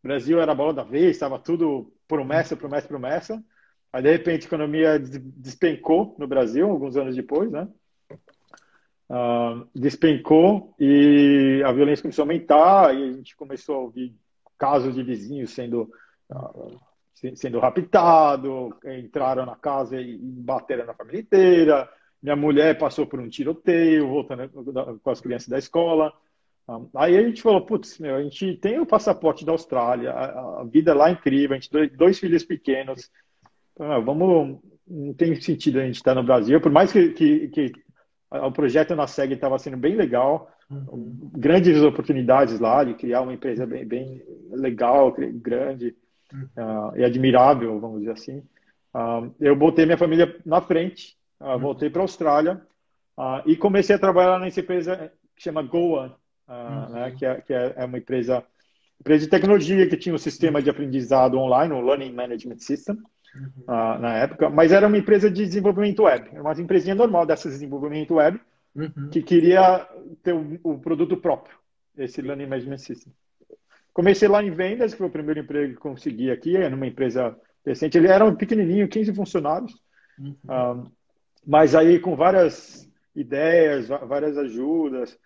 [0.04, 3.44] o Brasil era a bola da vez, estava tudo promessa, promessa, promessa.
[3.94, 7.68] Aí, de repente, a economia despencou no Brasil, alguns anos depois, né?
[9.10, 14.16] Uh, despencou e a violência começou a aumentar e a gente começou a ouvir
[14.58, 15.92] casos de vizinhos sendo
[16.30, 16.80] uh,
[17.36, 21.90] sendo raptado, entraram na casa e bateram na família inteira.
[22.22, 24.50] Minha mulher passou por um tiroteio, voltando
[25.02, 26.14] com as crianças da escola.
[26.96, 30.94] Aí a gente falou, putz, meu, a gente tem o passaporte da Austrália, a, vida
[30.94, 33.10] lá é incrível, a gente tem dois filhos pequenos.
[33.80, 37.72] Ah, vamos, não tem sentido a gente estar no Brasil, por mais que, que, que
[38.32, 41.32] o projeto na SEG estava sendo bem legal, uhum.
[41.34, 45.96] grandes oportunidades lá de criar uma empresa bem, bem legal, grande
[46.34, 48.38] uh, e admirável, vamos dizer assim.
[48.94, 52.62] Uh, eu botei minha família na frente, uh, voltei para a Austrália
[53.46, 56.12] e comecei a trabalhar nessa empresa que chama GoOne,
[56.48, 56.90] uhum.
[56.90, 58.44] né, que, é, que é, é uma empresa,
[59.00, 62.98] empresa de tecnologia que tinha um sistema de aprendizado online, um Learning Management System,
[63.36, 64.00] uhum.
[64.00, 68.40] na época, mas era uma empresa de desenvolvimento web, uma empresinha normal dessa desenvolvimento web,
[68.76, 69.10] uhum.
[69.12, 69.88] que queria
[70.24, 71.56] ter o, o produto próprio,
[71.96, 73.14] esse Learning Management System.
[73.94, 77.98] Comecei lá em vendas, que foi o primeiro emprego que consegui aqui, numa empresa decente.
[77.98, 79.74] Ele era um pequenininho, 15 funcionários,
[80.18, 80.36] uhum.
[80.50, 80.92] um,
[81.46, 85.18] mas aí com várias ideias, várias ajudas,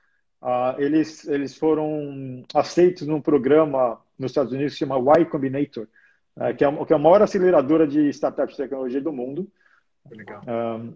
[0.41, 5.87] uh, eles, eles foram aceitos num programa nos Estados Unidos que se chama Y Combinator,
[6.37, 9.47] uh, que, é, que é a maior aceleradora de startups de tecnologia do mundo.
[10.09, 10.41] Legal.
[10.47, 10.93] Um,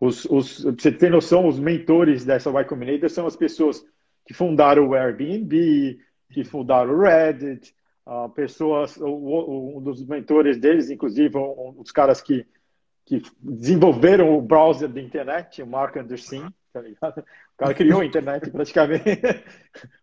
[0.00, 3.84] os, os, você ter noção, os mentores dessa Y Combinator são as pessoas
[4.24, 5.98] que fundaram o Airbnb,
[6.30, 7.74] que fundaram o Reddit,
[8.06, 12.46] uh, pessoas, um dos mentores deles, inclusive, um dos caras que,
[13.04, 17.20] que desenvolveram o browser da internet, o Mark Anderson, tá ligado?
[17.20, 19.20] O cara criou a internet praticamente.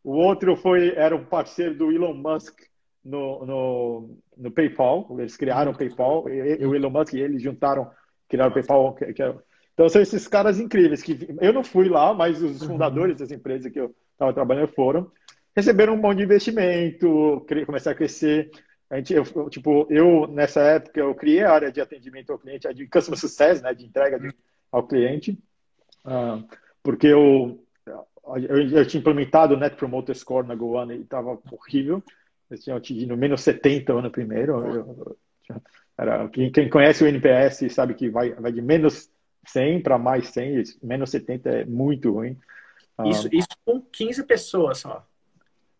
[0.03, 2.59] o outro foi, era um parceiro do Elon Musk
[3.03, 5.07] no, no, no PayPal.
[5.19, 7.89] Eles criaram o PayPal, e, o Elon Musk e eles juntaram,
[8.27, 8.93] criaram o PayPal.
[8.95, 9.35] Que, que é...
[9.73, 12.69] Então são esses caras incríveis que eu não fui lá, mas os uhum.
[12.69, 15.11] fundadores das empresas que eu estava trabalhando foram,
[15.55, 18.51] receberam um monte de investimento, começaram a crescer.
[18.89, 22.67] A gente, eu, tipo, eu, nessa época, eu criei a área de atendimento ao cliente,
[22.67, 24.31] a de customer success, né, de entrega de,
[24.71, 25.39] ao cliente,
[26.05, 26.45] uh,
[26.83, 32.03] porque eu, eu, eu, tinha implementado o Net Promoter Score na Goana e estava horrível.
[32.49, 34.53] Eu tinha atingido menos 70 ano primeiro.
[34.67, 35.17] Eu,
[35.97, 39.09] era, quem, quem, conhece o NPS sabe que vai, vai de menos
[39.47, 42.37] 100 para mais 100, menos 70 é muito ruim.
[42.99, 45.05] Uh, isso, isso com 15 pessoas só.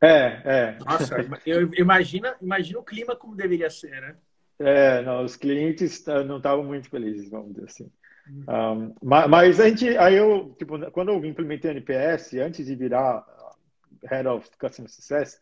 [0.05, 0.77] É, é.
[0.79, 1.15] Nossa,
[1.45, 4.15] eu imagina, imagina o clima como deveria ser, né?
[4.59, 7.91] É, não, os clientes ah, não estavam muito felizes, vamos dizer assim.
[8.27, 8.95] Um, uhum.
[9.01, 13.23] mas a gente, aí eu, tipo, quando eu implementei o NPS, antes de virar
[14.03, 15.39] Head of Customer Success,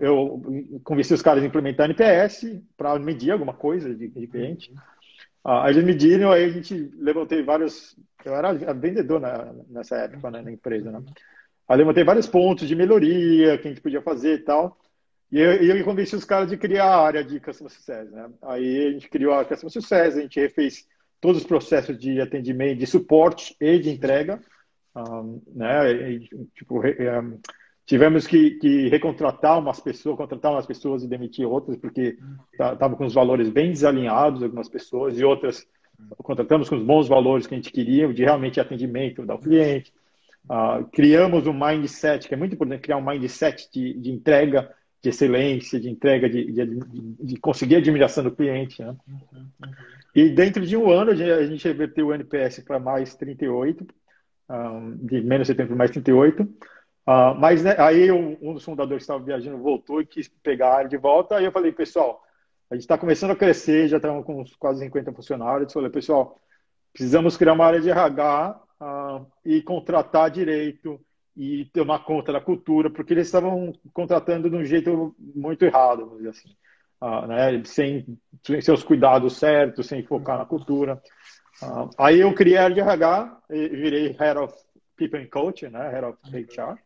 [0.00, 0.42] eu
[0.82, 4.72] convenci os caras a implementar NPS para medir alguma coisa de, de cliente.
[5.44, 7.96] Uh, aí eles mediram, aí a gente levantei vários.
[8.24, 11.00] Eu era vendedor na, nessa época né, na empresa, né?
[11.68, 14.78] Ali eu montei vários pontos de melhoria que a gente podia fazer e tal.
[15.30, 18.30] E eu, eu convenci os caras de criar a área de Customer Success, né?
[18.42, 20.86] Aí a gente criou a Customer Success, a gente refez
[21.20, 24.40] todos os processos de atendimento, de suporte e de entrega,
[24.94, 25.92] um, né?
[25.92, 27.40] E, tipo, um,
[27.84, 32.18] tivemos que, que, recontratar umas pessoas, contratar umas pessoas e demitir outras, porque
[32.52, 35.66] estava com os valores bem desalinhados, algumas pessoas, e outras
[36.18, 39.92] contratamos com os bons valores que a gente queria, de realmente atendimento do cliente.
[40.48, 45.08] Uh, criamos um mindset, que é muito importante criar um mindset de, de entrega, de
[45.08, 46.66] excelência, de entrega, de, de,
[47.20, 48.82] de conseguir a admiração do cliente.
[48.82, 48.96] Né?
[49.08, 49.72] Uhum, uhum.
[50.14, 53.86] E dentro de um ano, a gente reverteu o NPS para mais 38, um,
[54.48, 56.42] ah, de menos 70 para mais 38.
[56.42, 56.48] Uh,
[57.06, 60.76] ah, mas né, aí um, um, dos fundadores estava viajando voltou e quis pegar a
[60.78, 61.36] área de volta.
[61.36, 62.22] Aí eu falei, pessoal,
[62.70, 65.68] a gente está começando a crescer, já estamos com quase 50 funcionários.
[65.68, 66.40] Eu falei, pessoal,
[66.92, 71.00] precisamos criar uma área de RH uh, e contratar direito
[71.36, 76.18] e tomar conta da cultura, porque eles estavam contratando de um jeito muito errado, vamos
[76.18, 76.56] dizer assim.
[76.98, 77.62] Uh, né?
[77.66, 81.00] sem, sem seus cuidados certos, sem focar na cultura.
[81.62, 84.54] Uh, aí eu criei a RH, virei Head of
[84.96, 85.90] People and Culture, né?
[85.90, 86.78] Head of HR,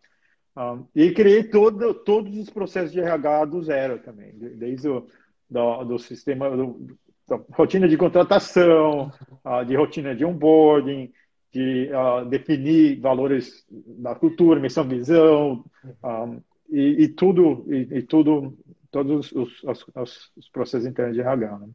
[0.56, 5.06] um, e criei todo, todos os processos de RH do zero também, desde o
[5.48, 6.96] do, do sistema, do,
[7.28, 9.12] da rotina de contratação,
[9.44, 11.12] uh, de rotina de onboarding,
[11.52, 15.64] de uh, definir valores da cultura, missão, visão,
[16.04, 18.56] um, e, e, tudo, e, e, tudo,
[18.90, 19.86] todos os, os,
[20.36, 21.58] os, processos internos de RH.
[21.58, 21.68] Né?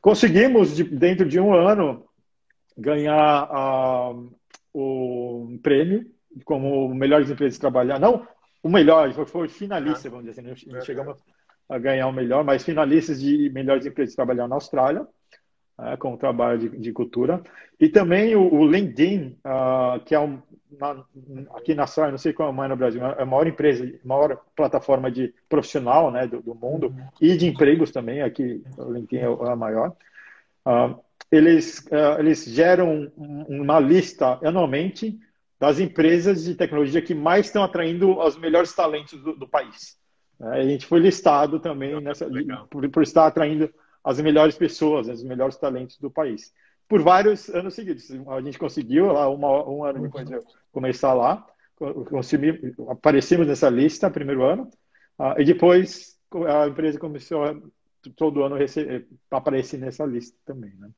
[0.00, 2.04] Conseguimos, de, dentro de um ano,
[2.76, 3.48] ganhar
[4.12, 4.30] uh,
[4.74, 6.04] o prêmio
[6.44, 7.98] como melhores empresas trabalhar.
[7.98, 8.26] Não
[8.62, 10.68] o melhor, foi, foi finalista, vamos dizer assim.
[10.68, 11.16] Não chegamos
[11.68, 15.06] a ganhar o melhor, mas finalistas de melhores empresas trabalhar na Austrália
[15.78, 17.42] é, com o trabalho de, de, cultura.
[17.78, 20.40] E também o, o LinkedIn, uh, que é um,
[20.78, 21.04] na,
[21.54, 24.40] aqui na Austrália, não sei como é no Brasil, é a maior empresa, a maior
[24.56, 29.50] plataforma de profissional né, do, do mundo e de empregos também, aqui o LinkedIn é
[29.50, 29.94] a maior.
[30.66, 30.98] Uh,
[31.30, 35.18] eles, uh, eles geram uma lista anualmente
[35.58, 39.96] das empresas de tecnologia que mais estão atraindo os melhores talentos do, do país.
[40.40, 42.28] É, a gente foi listado também nessa,
[42.70, 43.72] por, por estar atraindo
[44.06, 46.54] as melhores pessoas, os melhores talentos do país.
[46.88, 48.08] Por vários anos seguidos.
[48.28, 51.44] A gente conseguiu, lá uma, um ano depois de eu começar lá,
[52.88, 54.70] aparecemos nessa lista primeiro ano,
[55.18, 56.16] uh, e depois
[56.46, 57.56] a empresa começou a,
[58.14, 60.72] todo ano receber, aparecer nessa lista também.
[60.78, 60.88] Né?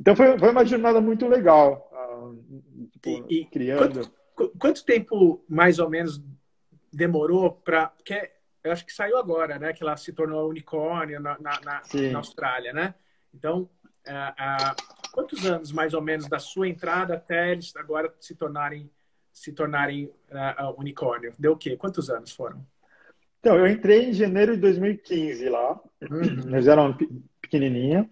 [0.00, 4.10] Então foi, foi uma jornada muito legal, uh, tipo, e, e criando.
[4.34, 6.20] Quanto, quanto, tempo mais ou menos
[6.92, 7.92] demorou para.
[8.64, 9.72] Eu acho que saiu agora, né?
[9.72, 12.94] Que ela se tornou unicórnio na, na, na, na Austrália, né?
[13.34, 13.68] Então,
[14.06, 18.90] uh, quantos anos mais ou menos da sua entrada até eles agora se tornarem
[19.32, 21.34] se tornarem uh, unicórnio?
[21.38, 21.76] Deu o quê?
[21.76, 22.64] Quantos anos foram?
[23.40, 25.80] Então, eu entrei em janeiro de 2015 lá.
[26.02, 26.54] Uhum.
[26.54, 26.96] Eles eram
[27.40, 28.08] pequenininha.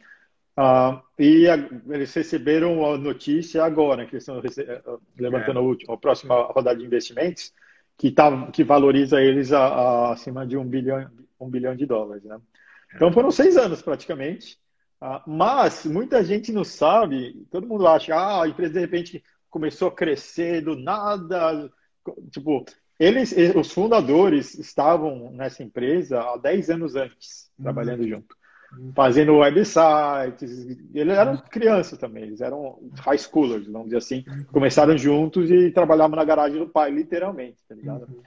[0.59, 1.55] Uh, e a,
[1.89, 4.43] eles receberam a notícia agora, que eles estão
[5.17, 5.63] levantando é.
[5.63, 7.53] a, última, a próxima rodada de investimentos
[8.01, 11.07] que, tá, que valoriza eles a, a, acima de um bilhão,
[11.39, 12.25] um bilhão de dólares.
[12.25, 12.41] Né?
[12.95, 14.59] Então foram seis anos praticamente.
[15.03, 19.89] Uh, mas muita gente não sabe, todo mundo acha, ah, a empresa de repente começou
[19.89, 21.71] a crescer do nada.
[22.31, 22.65] Tipo,
[22.99, 27.65] eles, os fundadores estavam nessa empresa há 10 anos antes, uhum.
[27.65, 28.35] trabalhando junto.
[28.95, 30.67] Fazendo websites.
[30.95, 34.25] Eles eram crianças também, eles eram high schoolers, vamos dizer assim.
[34.53, 38.07] Começaram juntos e trabalhavam na garagem do pai, literalmente, tá ligado?
[38.09, 38.23] Uhum.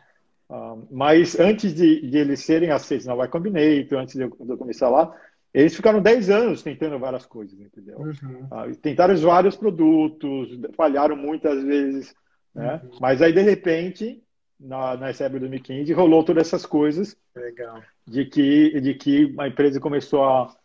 [0.50, 4.50] Um, mas antes de, de, eles serem aceitos na Y Combinator, antes de eu, de
[4.52, 5.16] eu, começar lá,
[5.54, 7.98] eles ficaram 10 anos tentando várias coisas, entendeu?
[8.00, 8.48] Uhum.
[8.52, 12.14] Uh, tentaram vários produtos, falharam muitas vezes,
[12.54, 12.82] né?
[12.84, 12.98] Uhum.
[13.00, 14.23] Mas aí, de repente,
[14.64, 17.18] na, na SEB 2015, rolou todas essas coisas.
[17.36, 17.84] Legal.
[18.08, 20.56] De que, de que a empresa começou a,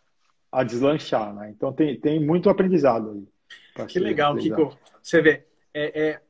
[0.51, 1.49] a deslanchar, né?
[1.49, 3.87] Então tem, tem muito aprendizado aí.
[3.87, 4.77] Que legal, Kiko.
[5.01, 6.21] Você vê, é, é,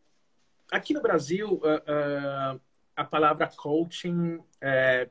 [0.71, 2.61] aqui no Brasil, uh, uh,
[2.95, 5.09] a palavra coaching é,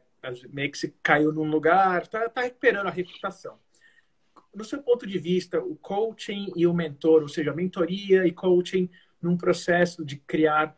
[0.50, 3.58] meio que se caiu num lugar, está tá recuperando a reputação.
[4.54, 8.88] No seu ponto de vista, o coaching e o mentor, ou seja, mentoria e coaching
[9.20, 10.74] num processo de criar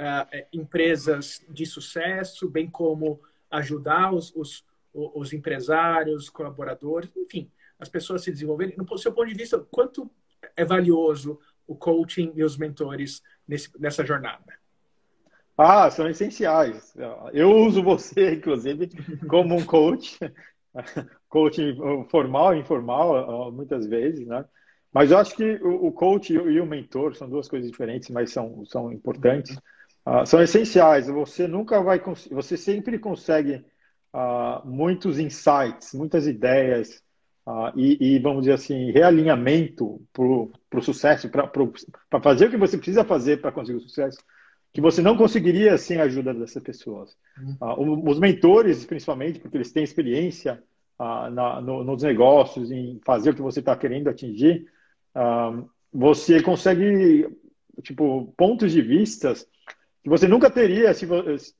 [0.00, 8.22] uh, empresas de sucesso, bem como ajudar os, os, os empresários, colaboradores, enfim, as pessoas
[8.22, 8.76] se desenvolverem.
[8.76, 10.10] No seu ponto de vista, quanto
[10.56, 14.54] é valioso o coaching e os mentores nesse, nessa jornada?
[15.58, 16.94] Ah, são essenciais.
[17.32, 18.90] Eu uso você, inclusive,
[19.28, 20.18] como um coach,
[21.28, 21.76] coach
[22.10, 24.44] formal e informal, muitas vezes, né?
[24.92, 28.64] Mas eu acho que o coach e o mentor são duas coisas diferentes, mas são,
[28.64, 29.58] são importantes.
[30.06, 31.08] Uh, são essenciais.
[31.08, 33.64] Você nunca vai, você sempre consegue
[34.14, 37.02] uh, muitos insights, muitas ideias
[37.44, 42.76] uh, e, e, vamos dizer assim, realinhamento para o sucesso, para fazer o que você
[42.76, 44.18] precisa fazer para conseguir o sucesso,
[44.72, 47.16] que você não conseguiria sem a ajuda dessas pessoas.
[47.60, 48.08] Uhum.
[48.08, 50.62] os mentores, principalmente, porque eles têm experiência
[50.98, 54.66] na, no, nos negócios, em fazer o que você está querendo atingir,
[55.92, 57.26] você consegue,
[57.82, 59.46] tipo, pontos de vistas
[60.06, 61.04] que você nunca teria se,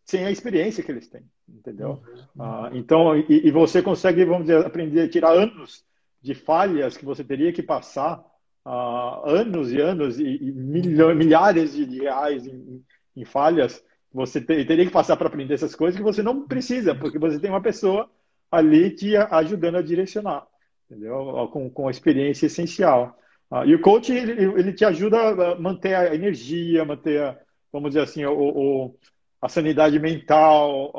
[0.05, 2.01] sem a experiência que eles têm, entendeu?
[2.37, 2.45] Uhum.
[2.45, 5.85] Uh, então, e, e, você consegue, vamos dizer, aprender a tirar anos
[6.23, 8.25] de falhas que você teria que passar,
[8.65, 12.85] uh, anos e anos e, e milhares de reais em,
[13.17, 13.83] em falhas,
[14.15, 17.41] você ter, teria que passar para aprender essas coisas que você não precisa, porque você
[17.41, 18.09] tem uma pessoa
[18.49, 20.47] ali te ajudando a direcionar,
[20.89, 21.49] entendeu?
[21.53, 23.19] Com, com a experiência essencial.
[23.51, 27.46] Uh, e o coach, ele, ele te ajuda a manter a energia, manter a
[27.77, 28.99] vamos dizer assim, o, o
[29.41, 30.93] a sanidade mental,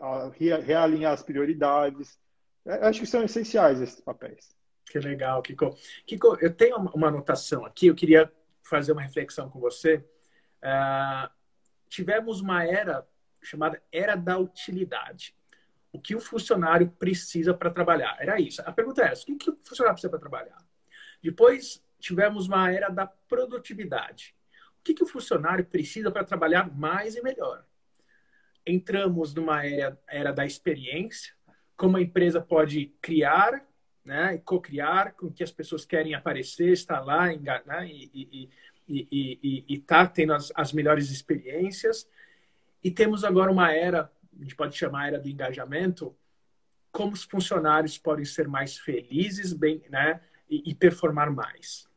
[0.00, 2.18] a, a realinhar as prioridades.
[2.64, 4.54] Eu acho que são essenciais esses papéis.
[4.84, 5.74] Que legal, Kiko.
[6.06, 8.30] Kiko, eu tenho uma anotação aqui, eu queria
[8.62, 9.96] fazer uma reflexão com você.
[10.62, 11.30] Uh,
[11.88, 13.06] tivemos uma era
[13.42, 15.34] chamada Era da Utilidade.
[15.90, 18.16] O que o funcionário precisa para trabalhar?
[18.20, 18.60] Era isso.
[18.64, 20.58] A pergunta é essa: o que o funcionário precisa para trabalhar?
[21.22, 24.34] Depois tivemos uma era da produtividade.
[24.80, 27.64] O que, que o funcionário precisa para trabalhar mais e melhor?
[28.66, 31.34] Entramos numa era, era da experiência,
[31.76, 33.62] como a empresa pode criar
[34.02, 38.48] né, e co-criar com que as pessoas querem aparecer, estar lá né, e
[39.68, 42.08] estar tá tendo as, as melhores experiências.
[42.82, 46.16] E temos agora uma era, a gente pode chamar era do engajamento,
[46.90, 51.89] como os funcionários podem ser mais felizes bem, né, e, e performar mais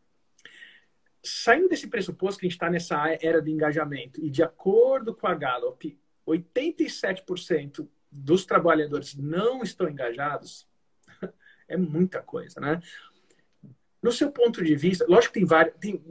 [1.24, 5.26] saindo desse pressuposto que a gente está nessa era de engajamento e de acordo com
[5.26, 10.68] a Gallup, 87% dos trabalhadores não estão engajados,
[11.68, 12.82] é muita coisa, né?
[14.02, 16.04] No seu ponto de vista, lógico que tem, várias, tem,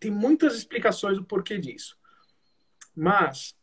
[0.00, 1.98] tem muitas explicações do porquê disso,
[2.94, 3.54] mas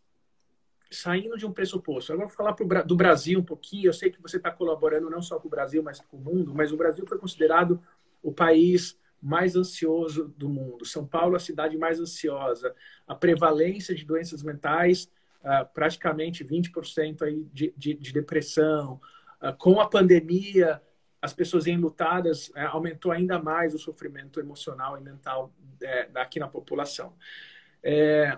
[0.91, 4.21] saindo de um pressuposto, agora vou falar pro, do Brasil um pouquinho, eu sei que
[4.21, 7.03] você está colaborando não só com o Brasil, mas com o mundo, mas o Brasil
[7.07, 7.81] foi considerado
[8.21, 10.85] o país mais ansioso do mundo.
[10.85, 12.75] São Paulo é a cidade mais ansiosa.
[13.07, 15.09] A prevalência de doenças mentais,
[15.41, 18.99] uh, praticamente 20% aí de, de, de depressão.
[19.41, 20.81] Uh, com a pandemia,
[21.21, 26.49] as pessoas enlutadas, uh, aumentou ainda mais o sofrimento emocional e mental é, aqui na
[26.49, 27.15] população.
[27.81, 28.37] É,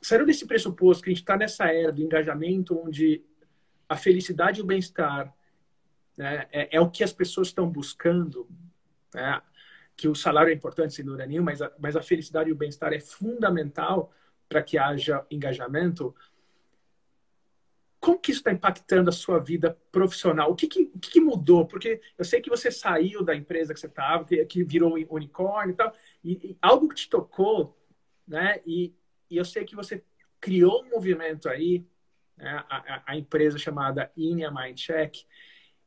[0.00, 3.24] saindo desse pressuposto que a gente está nessa era do engajamento, onde
[3.88, 5.34] a felicidade e o bem-estar
[6.16, 8.48] né, é, é, o que as pessoas estão buscando,
[9.14, 9.40] né?
[10.00, 12.56] Que o salário é importante, sem dúvida nenhuma, mas a, mas a felicidade e o
[12.56, 14.10] bem-estar é fundamental
[14.48, 16.16] para que haja engajamento.
[18.00, 20.50] Como que isso está impactando a sua vida profissional?
[20.50, 21.66] O que, que, que, mudou?
[21.66, 25.74] Porque eu sei que você saiu da empresa que você estava, que, que, virou unicórnio
[25.74, 25.92] e tal,
[26.24, 27.76] e, e, algo que te tocou,
[28.26, 28.58] né?
[28.64, 28.94] E,
[29.28, 30.02] e eu sei que você
[30.40, 31.86] criou um movimento aí,
[32.38, 32.64] né?
[32.70, 35.26] a, a, a empresa chamada Inia Mindcheck,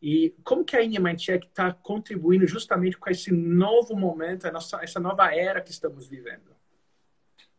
[0.04, 4.46] e como que a Inimindcheck está contribuindo justamente com esse novo momento,
[4.82, 6.54] essa nova era que estamos vivendo?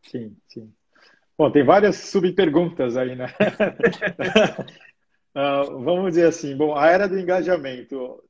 [0.03, 0.71] Sim, sim.
[1.39, 3.29] Bom, tem várias subperguntas aí, né?
[5.35, 8.23] uh, vamos dizer assim, bom, a era do engajamento.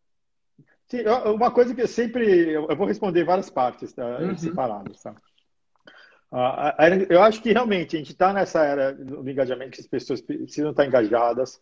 [0.86, 0.98] Sim,
[1.34, 2.52] uma coisa que eu sempre.
[2.52, 4.38] Eu vou responder várias partes tá, uhum.
[4.38, 5.02] separadas.
[5.02, 5.16] Tá?
[6.30, 10.20] Uh, eu acho que realmente a gente está nessa era do engajamento que as pessoas
[10.20, 11.60] precisam estar engajadas.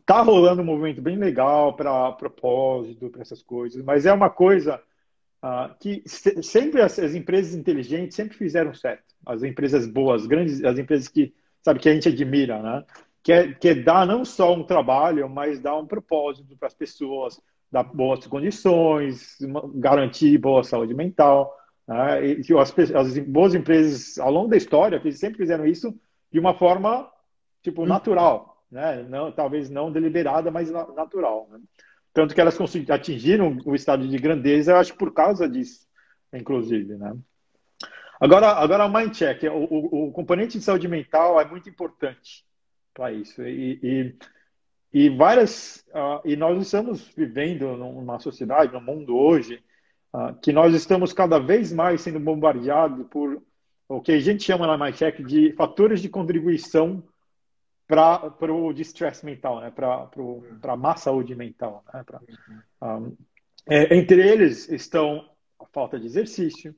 [0.00, 4.28] Está uh, rolando um movimento bem legal para propósito, para essas coisas, mas é uma
[4.28, 4.82] coisa
[5.42, 9.14] uh, que se, sempre as, as, empresas inteligentes sempre fizeram certo.
[9.24, 11.32] As empresas boas, grandes, as empresas que
[11.62, 12.84] sabe que a gente admira, né?
[13.22, 16.74] Que é, que é dar não só um trabalho, mas dar um propósito para as
[16.74, 17.40] pessoas,
[17.70, 19.38] dar boas condições,
[19.76, 21.56] garantir boa saúde mental.
[21.86, 22.26] Né?
[22.26, 25.94] E as, as, boas empresas, ao longo da história, sempre fizeram isso
[26.30, 27.08] de uma forma
[27.62, 27.88] tipo uhum.
[27.88, 29.06] natural, né?
[29.08, 31.48] não, talvez não deliberada, mas natural.
[31.50, 31.60] Né?
[32.12, 32.58] Tanto que elas
[32.90, 35.86] atingiram o estado de grandeza, eu acho por causa disso,
[36.32, 36.96] inclusive.
[36.96, 37.16] Né?
[38.20, 42.44] Agora, agora o Mindcheck, o, o, o componente de saúde mental é muito importante
[42.92, 43.42] para isso.
[43.42, 44.14] E, e
[44.94, 49.60] e várias uh, e nós estamos vivendo numa sociedade, num mundo hoje,
[50.14, 53.42] uh, que nós estamos cada vez mais sendo bombardeados por
[53.88, 57.02] o que a gente chama na MyCheck de fatores de contribuição
[57.86, 59.70] para o distress mental, né?
[59.70, 61.84] para má saúde mental.
[61.92, 62.02] Né?
[62.04, 62.20] Pra,
[62.82, 63.16] um,
[63.68, 65.28] é, entre eles estão
[65.58, 66.74] a falta de exercício,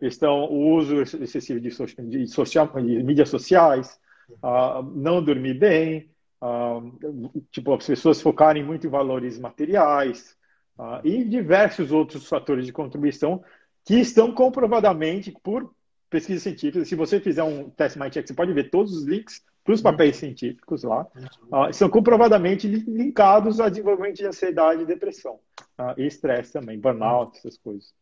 [0.00, 3.98] estão o uso excessivo de, de, social, de mídias sociais,
[4.42, 6.10] uh, não dormir bem,
[6.42, 10.36] uh, tipo, as pessoas focarem muito em valores materiais
[10.78, 13.42] uh, e diversos outros fatores de contribuição
[13.84, 15.74] que estão comprovadamente por
[16.08, 16.88] pesquisas científicas.
[16.88, 20.16] Se você fizer um teste MyCheck, você pode ver todos os links para os papéis
[20.16, 21.06] científicos lá,
[21.52, 25.38] uh, são comprovadamente linkados a desenvolvimento de ansiedade e depressão,
[25.78, 27.92] uh, e estresse também, burnout, essas coisas.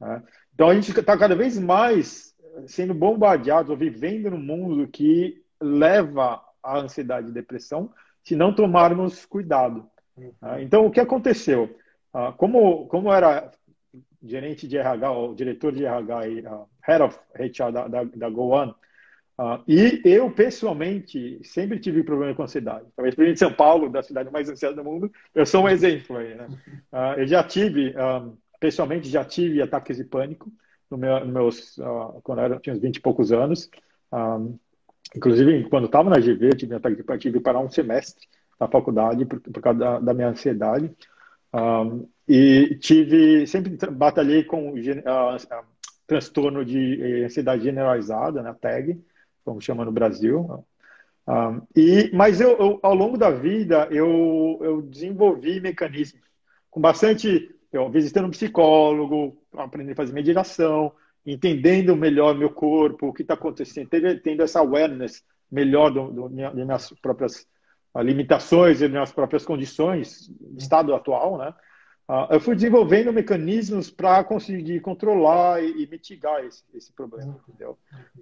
[0.00, 0.22] Uh,
[0.54, 2.34] então a gente está cada vez mais
[2.66, 7.92] sendo bombardeado, ou vivendo num mundo que leva a ansiedade e depressão
[8.22, 9.88] se não tomarmos cuidado.
[10.40, 10.62] Tá?
[10.62, 11.76] Então, o que aconteceu?
[12.12, 13.50] Ah, como, como era
[14.22, 18.30] gerente de RH, ou diretor de RH e uh, head of HR da, da, da
[18.30, 18.74] GoOne,
[19.38, 22.86] uh, e eu, pessoalmente, sempre tive problema com ansiedade.
[22.96, 26.16] Talvez para de São Paulo, da cidade mais ansiosa do mundo, eu sou um exemplo
[26.16, 26.48] aí, né?
[26.92, 30.52] Uh, eu já tive, um, pessoalmente, já tive ataques de pânico
[30.90, 31.76] no meu, no meus,
[32.22, 33.70] quando eu tinha uns 20 e poucos anos.
[34.12, 34.58] Um,
[35.14, 38.26] Inclusive, quando estava na GV, eu tive ataque de pânico, tive que parar um semestre
[38.58, 40.90] na faculdade por, por causa da, da, minha ansiedade.
[41.52, 44.74] Um, e tive, sempre batalhei com
[46.06, 49.00] transtorno de eh, ansiedade generalizada, né, TAG,
[49.44, 50.64] como chama no Brasil.
[51.26, 56.22] Um, e, mas eu, eu, ao longo da vida, eu, eu desenvolvi mecanismos
[56.70, 60.92] com bastante, eu, visitando um psicólogo, aprendendo a fazer meditação,
[61.24, 66.28] entendendo melhor meu corpo, o que está acontecendo, tendo, tendo, essa awareness melhor do, do,
[66.28, 67.46] das minhas próprias
[67.94, 71.54] ah, limitações e das minhas próprias condições, estado atual, né?
[72.06, 77.78] Uh, eu fui desenvolvendo mecanismos para conseguir controlar e, e mitigar esse, esse, problema, entendeu?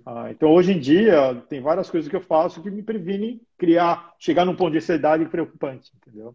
[0.06, 4.14] Uh, então, hoje em dia, tem várias coisas que eu faço que me previnem criar,
[4.20, 6.32] chegar num ponto de ansiedade preocupante, entendeu?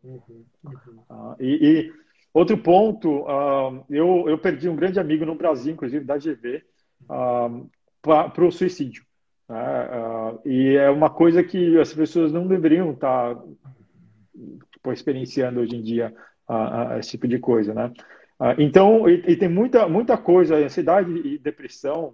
[0.63, 6.05] Uh, e, e Outro ponto, uh, eu, eu perdi um grande amigo no Brasil, inclusive
[6.05, 6.63] da GV,
[7.09, 7.67] uh,
[7.99, 9.03] para o suicídio.
[9.49, 9.57] Né?
[10.45, 13.43] E é uma coisa que as pessoas não deveriam estar tá,
[14.71, 16.13] tipo, experienciando hoje em dia,
[16.99, 17.73] esse tipo de coisa.
[17.73, 17.91] Né?
[18.57, 22.13] então, e, e, tem muita, muita coisa, ansiedade e depressão,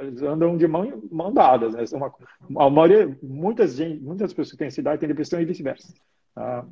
[0.00, 1.74] eles andam de mão, mão dadas.
[1.74, 1.84] Né?
[1.92, 5.92] Uma, a maioria, muitas, gente, muitas pessoas que têm ansiedade têm depressão e vice-versa.
[6.34, 6.66] Tá?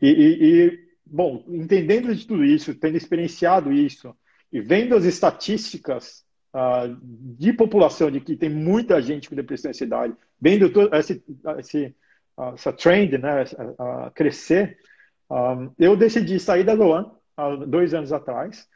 [0.00, 4.14] e, e bom, entendendo de tudo isso, tendo experienciado isso
[4.52, 6.24] e vendo as estatísticas
[6.54, 11.22] uh, de população de que tem muita gente com depressão e ansiedade, vendo todo esse,
[11.58, 11.94] esse,
[12.36, 14.10] uh, essa trend né, uh,
[15.32, 18.68] crescer, eu decidi sair da Luan há dois anos atrás.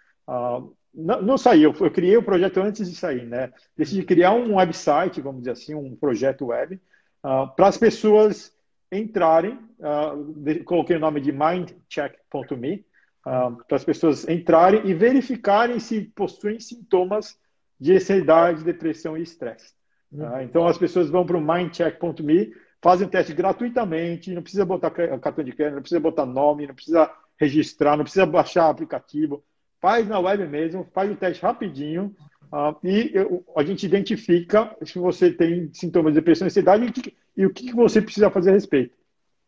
[0.95, 3.53] não, não saí, eu, eu, criei o projeto antes de sair, né?
[3.77, 6.81] Decidi criar um website, vamos dizer assim, um projeto web,
[7.23, 8.57] para as pessoas
[8.91, 12.85] entrarem, uh, coloquei o nome de mindcheck.me,
[13.27, 17.39] uh, para as pessoas entrarem e verificarem se possuem sintomas
[17.79, 19.75] de ansiedade, depressão e estresse.
[20.13, 22.53] Uh, então as pessoas vão para o mindcheck.me,
[22.87, 26.75] fazem o teste gratuitamente, não precisa botar cartão de crédito, não precisa botar nome, não
[26.75, 29.43] precisa registrar, não precisa baixar aplicativo,
[29.81, 32.15] faz na web mesmo, faz o teste rapidinho
[32.45, 36.93] uh, e eu, a gente identifica se você tem sintomas de depressão e ansiedade
[37.37, 38.95] e, e o que você precisa fazer a respeito.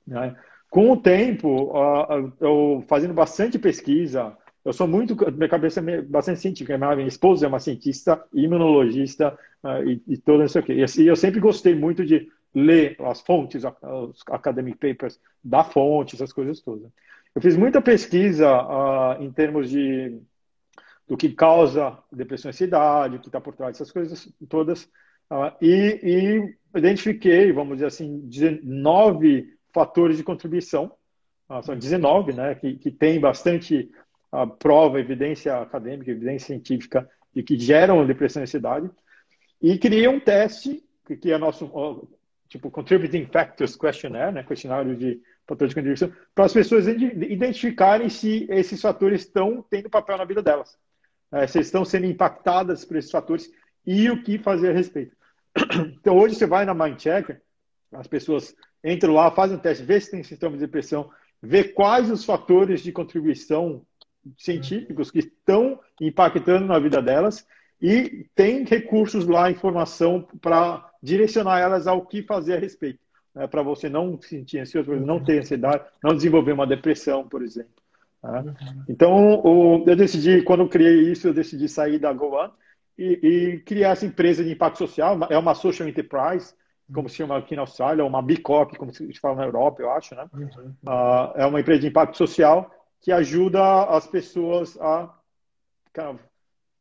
[0.04, 0.34] Né?
[0.68, 6.40] Com o tempo, uh, eu fazendo bastante pesquisa, eu sou muito, minha cabeça é bastante
[6.40, 6.76] científica.
[6.76, 10.72] Minha esposa é uma cientista, imunologista uh, e, e tudo isso aqui.
[10.72, 16.14] E assim, eu sempre gostei muito de ler as fontes, os academic papers da fonte,
[16.14, 16.90] essas coisas todas.
[17.34, 20.20] eu fiz muita pesquisa uh, em termos de
[21.06, 24.84] do que causa depressão e ansiedade, o que está por trás dessas coisas todas,
[25.30, 30.92] uh, e, e, identifiquei, vamos dizer assim, 19 fatores de contribuição,
[31.48, 33.90] uh, são 19, né, que, que tem bastante
[34.58, 38.90] prova, evidência acadêmica, evidência científica de que geram depressão e ansiedade,
[39.62, 41.64] e criei um teste, que, é nosso
[42.48, 48.46] tipo Contributing Factors Questionnaire, né, questionário de fatores de contribuição, para as pessoas identificarem se
[48.50, 50.78] esses fatores estão tendo papel na vida delas.
[51.30, 53.50] É, se estão sendo impactadas por esses fatores
[53.86, 55.16] e o que fazer a respeito.
[56.00, 57.42] Então, hoje você vai na Mindchecker,
[57.92, 61.10] as pessoas entram lá, fazem um teste, vê se tem sintoma de depressão,
[61.42, 63.84] vê quais os fatores de contribuição
[64.36, 67.46] científicos que estão impactando na vida delas
[67.80, 73.00] e tem recursos lá, informação para direcionar elas ao que fazer a respeito.
[73.34, 73.46] Né?
[73.46, 77.72] Para você não se sentir ansioso, não ter ansiedade, não desenvolver uma depressão, por exemplo.
[78.22, 78.54] Né?
[78.88, 82.52] Então, o, eu decidi, quando eu criei isso, eu decidi sair da GoOne
[82.98, 85.16] e, e, criar essa empresa de impacto social.
[85.30, 86.52] É uma social enterprise,
[86.92, 89.90] como se chama aqui na Austrália, uma B Corp, como se fala na Europa, eu
[89.90, 90.14] acho.
[90.14, 90.28] Né?
[90.34, 90.74] Uhum.
[90.84, 92.70] Uh, é uma empresa de impacto social
[93.00, 95.14] que ajuda as pessoas a
[95.92, 96.18] cara,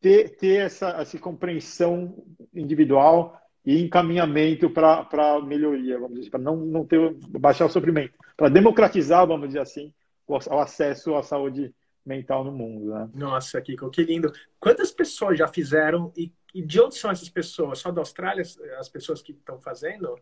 [0.01, 2.15] ter, ter essa, essa compreensão
[2.53, 8.47] individual e encaminhamento para melhoria, vamos dizer, para não, não ter baixar o sofrimento, para
[8.47, 9.93] democratizar, vamos dizer assim,
[10.26, 12.93] o, o, acesso à saúde mental no mundo.
[12.93, 13.09] Né?
[13.13, 14.32] Nossa, Kiko, que lindo.
[14.57, 17.80] Quantas pessoas já fizeram e, e de onde são essas pessoas?
[17.80, 18.41] Só da Austrália,
[18.80, 20.18] as pessoas que estão fazendo?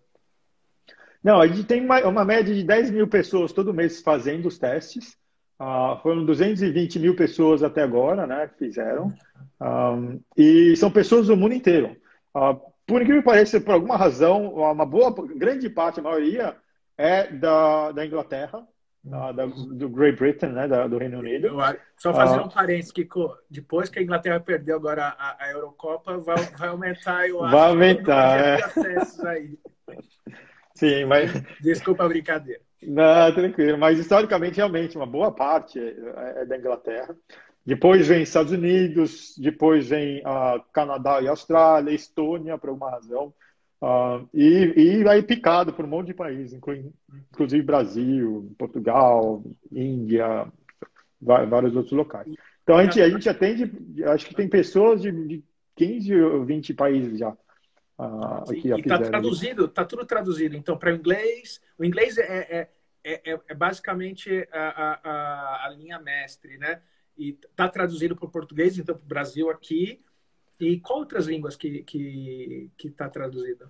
[1.23, 4.57] Não, a gente tem uma, uma média de 10 mil pessoas todo mês fazendo os
[4.57, 5.15] testes.
[5.59, 9.13] Uh, foram 220 mil pessoas até agora, né, que fizeram.
[9.61, 11.95] Um, e são pessoas do mundo inteiro.
[12.35, 16.55] Uh, por incrível que pareça, por alguma razão, uma boa, grande parte, a maioria,
[16.97, 18.65] é da, da Inglaterra,
[19.03, 21.49] da, do Great Britain, né, da, do Reino Unido.
[21.97, 26.37] Só fazer um parênteses, Kiko, depois que a Inglaterra perdeu agora a, a Eurocopa, vai,
[26.57, 27.55] vai aumentar, eu acho.
[27.55, 28.59] Vai aumentar, é.
[29.27, 29.57] Aí.
[30.73, 31.31] Sim, mas...
[31.61, 32.61] Desculpa a brincadeira.
[32.83, 33.77] Não, tranquilo.
[33.77, 37.15] Mas historicamente, realmente, uma boa parte é, é da Inglaterra.
[37.65, 43.33] Depois vem Estados Unidos, depois vem uh, Canadá e Austrália, Estônia, por alguma razão.
[43.81, 46.53] Uh, e, e aí picado por um monte de países,
[47.31, 50.47] inclusive Brasil, Portugal, Índia,
[51.19, 52.27] vários outros locais.
[52.61, 55.43] Então a gente, a gente atende, acho que tem pessoas de, de
[55.75, 57.35] 15 ou 20 países já.
[57.97, 60.55] Uh, Sim, e está traduzido, está tudo traduzido.
[60.55, 62.69] Então, para o inglês, o inglês é,
[63.03, 66.81] é, é, é basicamente a, a, a linha mestre, né?
[67.17, 70.01] E está traduzido para o português, então, para o Brasil aqui.
[70.59, 73.69] E qual outras línguas que está que, que tá traduzido?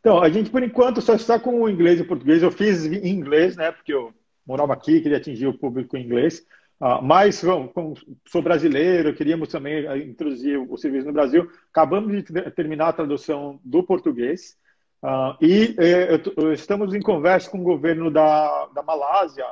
[0.00, 2.42] Então, a gente, por enquanto, só está com o inglês e o português.
[2.42, 3.72] Eu fiz em inglês, né?
[3.72, 4.12] Porque eu
[4.46, 6.46] morava aqui, queria atingir o público em inglês.
[6.80, 7.42] Uh, mas,
[7.74, 7.94] como
[8.26, 11.48] sou brasileiro, queríamos também ah, introduzir o serviço no Brasil.
[11.70, 14.56] Acabamos de terminar a tradução do português.
[15.02, 16.20] Uh, e eh,
[16.52, 19.44] estamos em conversa com o governo da, da Malásia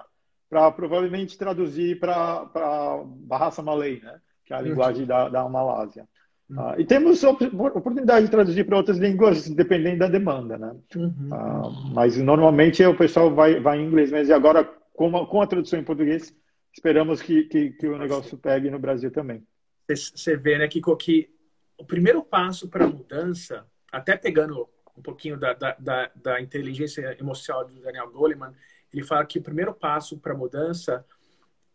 [0.51, 4.21] para provavelmente traduzir para Bahasa Malay, né?
[4.45, 6.09] que é a linguagem da, da Malásia.
[6.51, 6.59] Uhum.
[6.59, 10.59] Uh, e temos oportunidade de traduzir para outras línguas, dependendo da demanda.
[10.59, 10.75] Né?
[10.97, 11.29] Uhum.
[11.33, 14.33] Uh, mas normalmente o pessoal vai, vai em inglês mesmo.
[14.33, 16.35] E agora, com a, com a tradução em português,
[16.73, 19.47] esperamos que, que, que o negócio pegue no Brasil também.
[19.89, 21.31] Você vê, né, Kiko, que
[21.79, 27.17] o primeiro passo para a mudança, até pegando um pouquinho da, da, da, da inteligência
[27.19, 28.53] emocional do Daniel Goleman,
[28.93, 31.05] ele fala que o primeiro passo para a mudança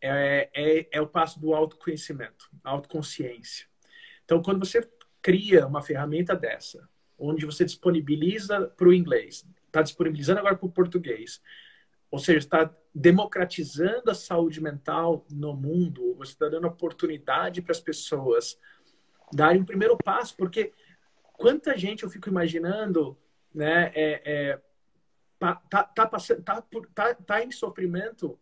[0.02, 3.66] é, é, é, o passo do autoconhecimento, autoconsciência.
[4.24, 4.88] Então, quando você
[5.22, 6.88] cria uma ferramenta dessa,
[7.18, 11.42] onde você disponibiliza para o inglês, está disponibilizando agora para o português,
[12.12, 17.80] ou seja, está democratizando a saúde mental no mundo, você está dando oportunidade para as
[17.80, 18.58] pessoas
[19.34, 20.72] darem um primeiro passo, porque
[21.34, 23.18] quanta gente eu fico imaginando,
[23.54, 24.62] né, é, é,
[25.54, 28.40] tá, tá, tá, passando, tá, tá, tá em sofrimento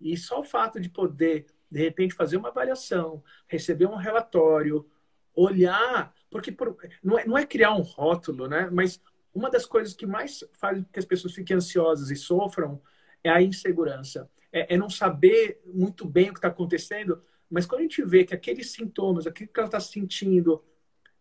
[0.00, 4.88] e só o fato de poder, de repente, fazer uma avaliação, receber um relatório,
[5.34, 8.68] olhar, porque por, não, é, não é criar um rótulo, né?
[8.70, 9.00] Mas
[9.32, 12.82] uma das coisas que mais faz que as pessoas fiquem ansiosas e sofram
[13.22, 14.28] é a insegurança.
[14.52, 18.24] É, é não saber muito bem o que está acontecendo, mas quando a gente vê
[18.24, 20.62] que aqueles sintomas, aquilo que ela está sentindo,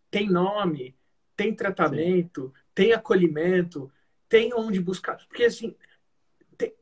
[0.10, 0.96] tem nome,
[1.36, 2.64] tem tratamento, Sim.
[2.74, 3.92] tem acolhimento,
[4.32, 5.18] tem onde buscar.
[5.28, 5.76] Porque, assim,
[6.58, 6.74] tem,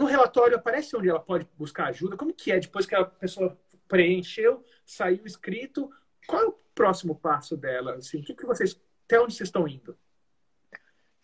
[0.00, 2.16] no relatório aparece onde ela pode buscar ajuda.
[2.16, 5.88] Como que é depois que a pessoa preencheu, saiu escrito?
[6.26, 7.94] Qual é o próximo passo dela?
[7.94, 9.96] Assim, que, que vocês, até onde vocês estão indo?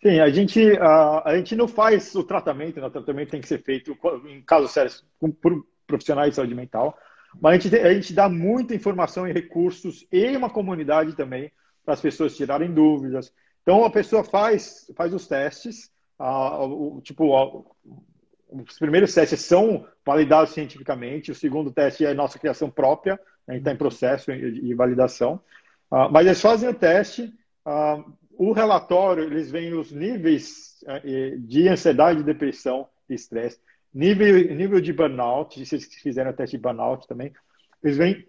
[0.01, 2.87] Sim, a gente, a, a gente não faz o tratamento, né?
[2.87, 5.05] o tratamento tem que ser feito, em casos sérios,
[5.41, 6.97] por profissionais de saúde mental,
[7.41, 11.51] mas a gente, a gente dá muita informação e recursos e uma comunidade também
[11.83, 13.33] para as pessoas tirarem dúvidas.
[13.63, 15.89] Então, a pessoa faz, faz os testes,
[16.19, 17.65] o, tipo,
[18.49, 23.61] os primeiros testes são validados cientificamente, o segundo teste é nossa criação própria, a gente
[23.61, 25.41] está em processo de validação,
[25.91, 27.33] uh, mas eles fazem o teste,
[27.65, 28.03] uh,
[28.37, 33.59] o relatório, eles veem os níveis uh, de ansiedade, depressão e estresse,
[33.93, 37.33] nível, nível de burnout, se vocês fizerem o teste de burnout também,
[37.83, 38.25] eles veem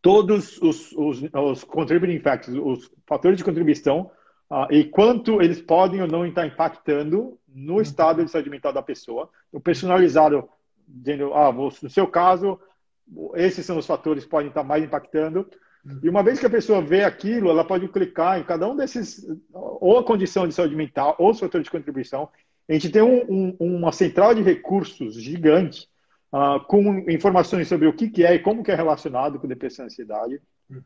[0.00, 4.10] todos os, os, os contributing factors, os fatores de contribuição
[4.54, 7.80] uh, e quanto eles podem ou não estar impactando no uhum.
[7.80, 9.28] estado de saúde mental da pessoa.
[9.52, 10.48] O personalizado,
[10.86, 12.58] dizendo, ah, no seu caso,
[13.34, 15.48] esses são os fatores que podem estar mais impactando.
[15.84, 16.00] Uhum.
[16.02, 19.26] E uma vez que a pessoa vê aquilo, ela pode clicar em cada um desses,
[19.52, 22.28] ou a condição de saúde mental, ou os fatores de contribuição.
[22.68, 25.88] A gente tem um, um, uma central de recursos gigante
[26.32, 29.84] uh, com informações sobre o que, que é e como que é relacionado com depressão
[29.84, 30.40] e ansiedade.
[30.70, 30.82] Uhum.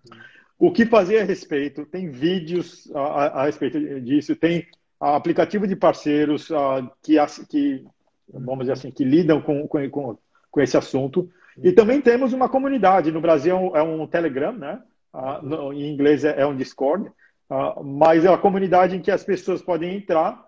[0.59, 1.86] O que fazer a respeito?
[1.86, 4.66] Tem vídeos a, a, a respeito disso, tem
[5.00, 7.14] aplicativo de parceiros uh, que,
[7.48, 7.84] que,
[8.32, 10.18] vamos dizer assim, que lidam com, com,
[10.50, 11.30] com esse assunto.
[11.62, 13.12] E também temos uma comunidade.
[13.12, 14.82] No Brasil é um, Telegram, né?
[15.14, 17.09] Uh, no, em inglês é, é um Discord.
[17.48, 20.46] Uh, mas é uma comunidade em que as pessoas podem entrar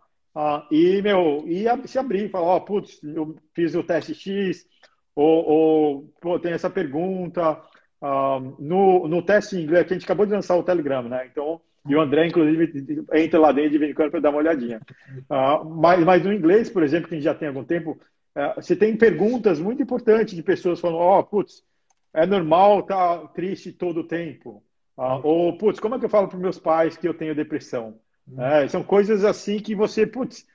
[0.70, 4.64] e, meu, e se abrir, falar, ó, oh, putz, eu fiz o teste X,
[5.14, 7.60] ou, ou pô, tem essa pergunta.
[8.58, 11.28] No, no teste em inglês, que a gente acabou de lançar o Telegram, né?
[11.30, 14.38] Então, e o André, inclusive, entra lá dentro de vez em quando para dar uma
[14.38, 14.80] olhadinha.
[15.76, 17.98] mas, mas no inglês, por exemplo, que a gente já tem algum tempo,
[18.34, 21.62] é, você tem perguntas muito importantes de pessoas falando, ó, oh, putz,
[22.12, 24.62] é normal estar tá triste todo o tempo.
[24.96, 27.98] Uh, ou, putz, como é que eu falo para meus pais que eu tenho depressão?
[28.28, 28.42] Uhum.
[28.42, 30.46] É, são coisas assim que você, putz,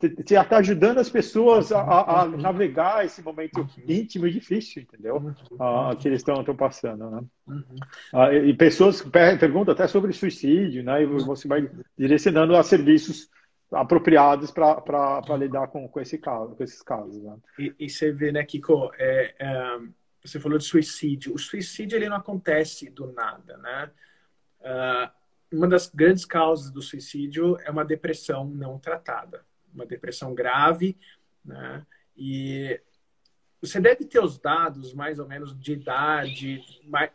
[0.00, 3.68] você está ajudando as pessoas a, a, navegar esse momento uhum.
[3.88, 5.16] íntimo e difícil, entendeu?
[5.52, 7.22] Uh, que eles estão passando, né?
[8.12, 9.02] Uh, e pessoas
[9.38, 11.02] perguntam até sobre suicídio, né?
[11.02, 13.30] E você vai direcionando a serviços
[13.72, 17.22] apropriados para lidar com, com, esse caso, com esses casos.
[17.22, 17.36] Né?
[17.58, 19.78] E, e, você vê, né, Kiko, é, é,
[20.24, 21.34] você falou de suicídio.
[21.34, 23.90] O suicídio ele não acontece do nada, né?
[24.60, 30.96] Uh, uma das grandes causas do suicídio é uma depressão não tratada, uma depressão grave,
[31.44, 31.84] né?
[32.16, 32.80] E
[33.60, 37.10] você deve ter os dados mais ou menos de idade mais,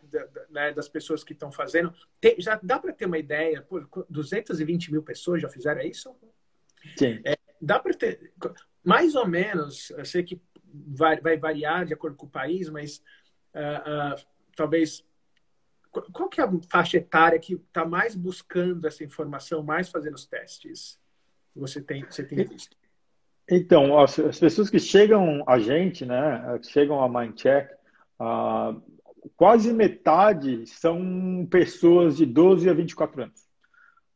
[0.49, 1.93] né, das pessoas que estão fazendo.
[2.19, 3.61] Tem, já dá para ter uma ideia?
[3.61, 6.15] Pô, 220 mil pessoas já fizeram isso?
[6.97, 7.21] Sim.
[7.23, 8.33] É, dá para ter,
[8.83, 12.97] mais ou menos, eu sei que vai, vai variar de acordo com o país, mas
[13.53, 15.05] uh, uh, talvez
[15.91, 20.25] qual que é a faixa etária que está mais buscando essa informação, mais fazendo os
[20.25, 20.98] testes?
[21.59, 22.75] Você tem, você tem visto?
[23.49, 27.73] Então, as, as pessoas que chegam a gente, né, chegam a Mindcheck,
[28.19, 28.81] uh,
[29.35, 33.49] quase metade são pessoas de 12 a 24 anos.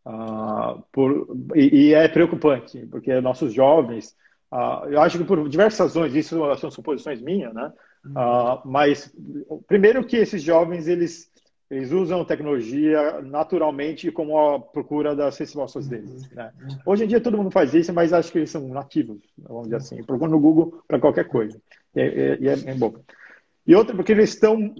[0.05, 4.15] Uh, por, e, e, é preocupante, porque nossos jovens,
[4.51, 7.71] uh, eu acho que por diversas razões, isso são suposições minhas, né?
[8.05, 9.15] Uh, mas
[9.65, 11.31] primeiro que esses jovens eles
[11.69, 16.29] eles usam tecnologia naturalmente como a procura das respostas deles.
[16.31, 16.51] Né?
[16.85, 19.77] Hoje em dia todo mundo faz isso, mas acho que eles são nativos, vamos dizer
[19.77, 20.03] assim.
[20.03, 21.59] Procura no Google para qualquer coisa.
[21.95, 22.93] E é, é, é, bom.
[23.65, 24.73] E outra porque eles estão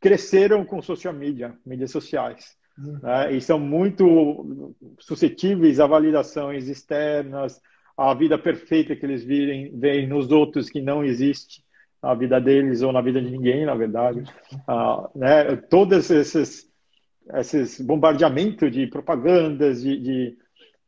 [0.00, 2.56] cresceram com social media, mídias sociais.
[2.76, 3.36] Né?
[3.36, 7.60] E são muito suscetíveis a validações externas,
[7.96, 11.62] a vida perfeita que eles virem, veem nos outros que não existe
[12.02, 14.24] na vida deles ou na vida de ninguém, na verdade.
[14.66, 15.56] Ah, né?
[15.56, 16.68] Todos esses,
[17.34, 20.38] esses bombardeamentos de propagandas, de, de,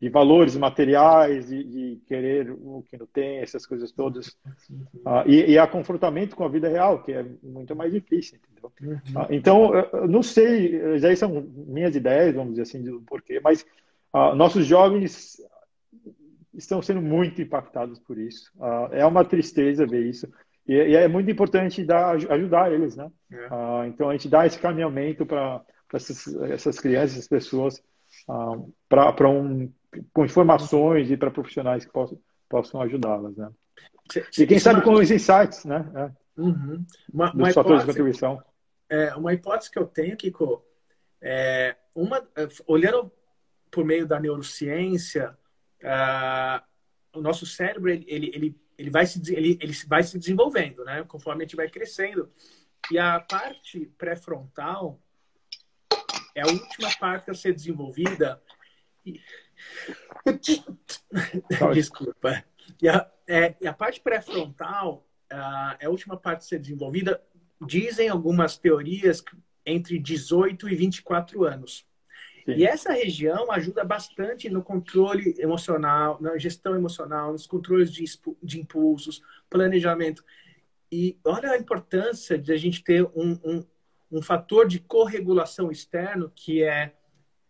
[0.00, 4.36] de valores materiais, de, de, querer o que não tem, essas coisas todas.
[5.06, 8.72] Ah, e, e a confrontamento com a vida real, que é muito mais difícil, entendeu?
[8.82, 8.98] Uhum.
[9.14, 13.64] Ah, então, eu não sei, já são minhas ideias, vamos dizer assim, do porquê, mas
[14.12, 15.40] ah, nossos jovens
[16.52, 18.52] estão sendo muito impactados por isso.
[18.92, 20.28] É uma tristeza ver isso.
[20.66, 23.10] E, e, é muito importante dar, ajudar eles, né?
[23.30, 23.48] É.
[23.50, 25.62] Ah, então, a gente dá esse caminhamento para
[25.92, 27.82] essas, essas crianças, essas pessoas,
[28.88, 29.70] para um,
[30.12, 33.50] com informações e para profissionais que possam, possam ajudá-las, né?
[34.38, 35.84] E quem sabe com os insights, né?
[35.94, 36.40] É.
[36.40, 36.84] Uhum.
[37.12, 38.42] Uma, uma fatores de contribuição.
[38.88, 40.64] É, uma hipótese que eu tenho, Kiko,
[41.20, 43.10] é uma, é, olhando
[43.70, 45.36] por meio da neurociência,
[45.82, 46.62] uh,
[47.18, 51.04] o nosso cérebro ele, ele, ele, ele, vai se, ele, ele vai se desenvolvendo, né?
[51.04, 52.30] Conforme a gente vai crescendo.
[52.90, 55.00] E a parte pré-frontal
[56.34, 58.42] é a última parte a ser desenvolvida.
[59.06, 59.20] E,
[61.74, 62.44] Desculpa.
[62.82, 67.22] E a, é, e a parte pré-frontal uh, é a última parte a ser desenvolvida.
[67.64, 69.24] Dizem algumas teorias
[69.64, 71.86] entre 18 e 24 anos.
[72.44, 72.56] Sim.
[72.56, 78.04] E essa região ajuda bastante no controle emocional, na gestão emocional, nos controles de,
[78.42, 80.22] de impulsos, planejamento.
[80.92, 83.64] E olha a importância de a gente ter um, um,
[84.12, 86.94] um fator de corregulação externo, que é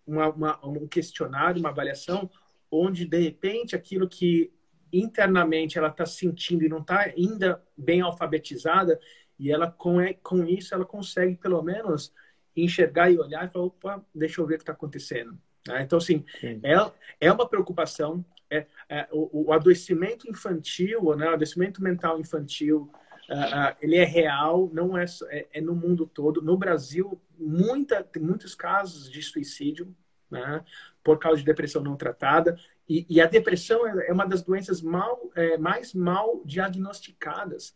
[0.07, 2.30] uma, uma, um questionário, uma avaliação,
[2.70, 4.53] onde, de repente, aquilo que
[4.92, 8.99] internamente ela está sentindo e não está ainda bem alfabetizada,
[9.38, 12.12] e ela, com, com isso, ela consegue, pelo menos,
[12.57, 15.38] enxergar e olhar e falar, opa, deixa eu ver o que está acontecendo.
[15.66, 15.82] Né?
[15.82, 16.74] Então, assim, é,
[17.20, 18.24] é uma preocupação.
[18.50, 22.90] É, é o, o, adoecimento infantil, né, o adoecimento mental infantil,
[23.28, 26.42] uh, uh, ele é real, não é, é, é, no mundo todo.
[26.42, 29.94] No Brasil, muita, tem muitos casos de suicídio,
[30.30, 30.64] né,
[31.02, 32.57] por causa de depressão não tratada.
[32.88, 37.74] E, e a depressão é, é uma das doenças mal, é, mais mal diagnosticadas.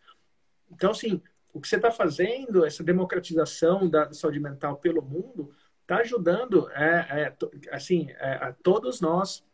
[0.71, 1.23] Então, assim,
[1.59, 5.53] o que você está fazendo, essa democratização da saúde mental pelo mundo,
[5.83, 7.37] está ajudando é, é,
[7.73, 9.45] assim, é, a todos nós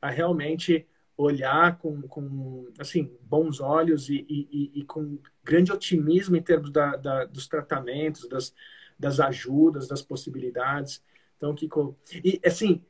[0.00, 0.86] a realmente
[1.16, 6.96] olhar com, com assim, bons olhos e, e, e, com grande otimismo em termos da,
[6.96, 8.54] da, dos tratamentos, das,
[8.98, 11.02] das ajudas, das possibilidades.
[11.38, 12.84] Então, Kiko, e assim,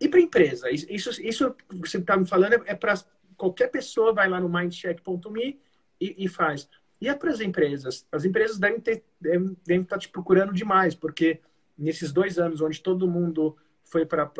[0.00, 0.70] e para empresa?
[0.70, 2.94] Isso, isso que você está me falando é, é para
[3.36, 5.60] qualquer pessoa vai lá no mindcheck.me
[6.00, 6.68] e, e faz.
[7.00, 8.06] E é para as empresas?
[8.12, 11.40] As empresas devem, ter, devem, devem estar te procurando demais, porque
[11.76, 14.30] nesses dois anos onde todo mundo foi para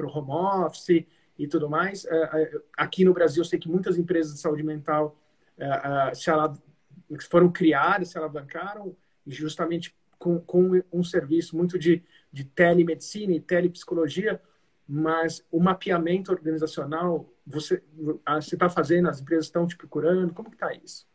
[0.00, 0.30] o home
[0.66, 1.06] office
[1.38, 4.62] e tudo mais, é, é, aqui no Brasil eu sei que muitas empresas de saúde
[4.62, 5.18] mental
[5.56, 6.30] é, se
[7.28, 8.94] foram criadas, se alavancaram,
[9.26, 14.40] justamente com, com um serviço muito de, de telemedicina e telepsicologia,
[14.86, 17.82] mas o mapeamento organizacional, você
[18.38, 21.08] está fazendo, as empresas estão te procurando, como que está isso?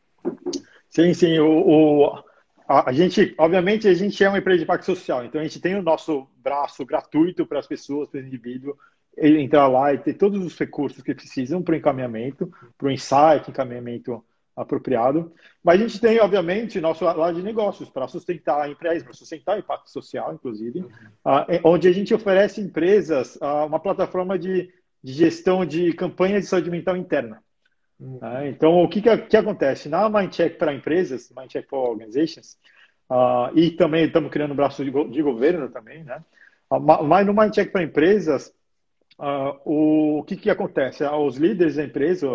[0.95, 1.39] Sim, sim.
[1.39, 2.23] O, o,
[2.65, 5.59] a, a, gente, obviamente, a gente é uma empresa de impacto social, então a gente
[5.59, 8.77] tem o nosso braço gratuito para as pessoas, para o indivíduo
[9.17, 13.49] entrar lá e ter todos os recursos que precisam para o encaminhamento, para o insight,
[13.49, 14.23] encaminhamento
[14.55, 15.33] apropriado.
[15.61, 19.57] Mas a gente tem, obviamente, nosso lado de negócios para sustentar a empresa, para sustentar
[19.57, 20.87] o impacto social, inclusive, uhum.
[21.25, 24.69] uh, onde a gente oferece empresas uh, uma plataforma de,
[25.03, 27.43] de gestão de campanhas de saúde mental interna.
[27.99, 28.17] Uhum.
[28.17, 29.87] Uh, então, o que, que, que, acontece?
[29.87, 32.57] Na Mindcheck para empresas, Mindcheck for Organizations,
[33.53, 36.23] e também estamos criando um braço de, go de governo também, né?
[36.69, 38.51] mas no Mindcheck para empresas,
[39.63, 41.03] o, o que, que acontece?
[41.03, 42.27] Os líderes da empresa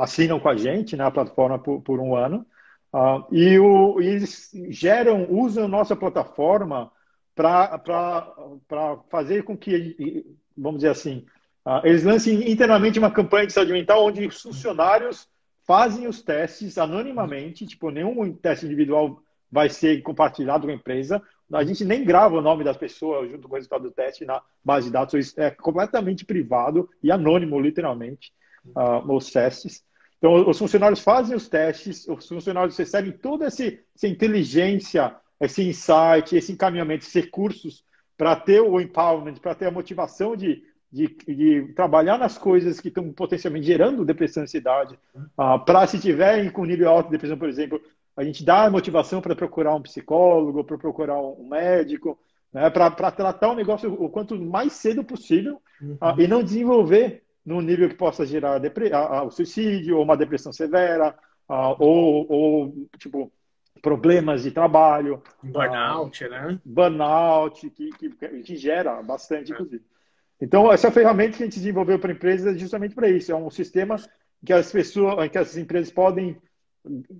[0.00, 2.46] assinam com a gente, né, a plataforma por, por um ano,
[2.92, 6.90] uh, e, o, e eles geram, usam nossa plataforma
[7.34, 8.32] para
[9.10, 10.24] fazer com que,
[10.56, 11.24] vamos dizer assim, uh,
[11.82, 15.28] eles lancem internamente uma campanha de saúde mental onde os funcionários
[15.66, 21.22] fazem os testes anonimamente, tipo, nenhum teste individual vai ser compartilhado com a empresa.
[21.52, 24.42] A gente nem grava o nome das pessoas junto com o resultado do teste na
[24.64, 28.32] base de dados, é completamente privado e anônimo, literalmente
[28.66, 29.84] uh, os testes.
[30.18, 36.34] Então, os funcionários fazem os testes, os funcionários recebem toda essa, essa inteligência, esse insight,
[36.34, 37.84] esse encaminhamento, esses recursos
[38.16, 40.62] para ter o empowerment, para ter a motivação de,
[40.94, 44.96] de, de, trabalhar nas coisas que estão potencialmente gerando depressão e ansiedade.
[45.36, 47.82] Uh, para se tiverem com nível alto de depressão, por exemplo,
[48.16, 52.16] a gente dá motivação para procurar um psicólogo, para procurar um médico,
[52.52, 55.98] né, para tratar o negócio o quanto mais cedo possível uhum.
[56.00, 58.62] uh, e não desenvolver num nível que possa gerar
[59.26, 61.14] o suicídio, ou uma depressão severa,
[61.46, 63.30] ou, ou tipo,
[63.82, 65.22] problemas de trabalho.
[65.42, 66.58] Burnout, né?
[66.64, 69.54] Burnout, que, que, que gera bastante, é.
[69.54, 69.84] inclusive.
[70.40, 73.32] Então, essa ferramenta que a gente desenvolveu para a empresa é justamente para isso.
[73.32, 73.96] É um sistema
[74.44, 76.36] que as pessoas, que as empresas podem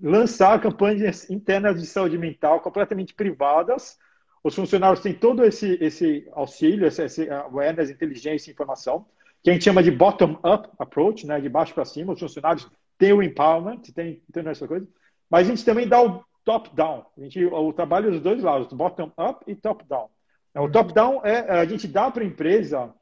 [0.02, 3.96] lançar campanhas internas de saúde mental completamente privadas.
[4.42, 9.06] Os funcionários têm todo esse, esse auxílio, esse, awareness, inteligência e informação
[9.42, 12.14] que a gente chama de bottom-up approach, né, de baixo para cima.
[12.14, 14.88] Os funcionários têm o empowerment, tem, tem essa coisa,
[15.30, 17.04] mas a gente também dá o top-down.
[17.16, 20.08] A gente, o trabalho dos dois lados, bottom-up e top-down.
[20.56, 22.94] O top-down é a gente dá para a empresa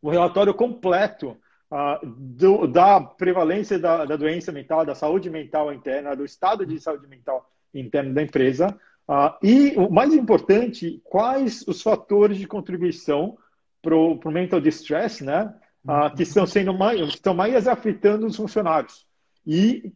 [0.00, 1.36] o relatório completo
[1.70, 6.80] uh, do, da prevalência da, da, doença mental, da saúde mental interna, do estado de
[6.80, 8.78] saúde mental interno da empresa.
[9.08, 13.36] Uh, e o mais importante, quais os fatores de contribuição
[13.80, 15.54] para o mental distress, né?
[15.86, 19.06] ah, que estão sendo mais, estão mais afetando os funcionários.
[19.46, 19.90] E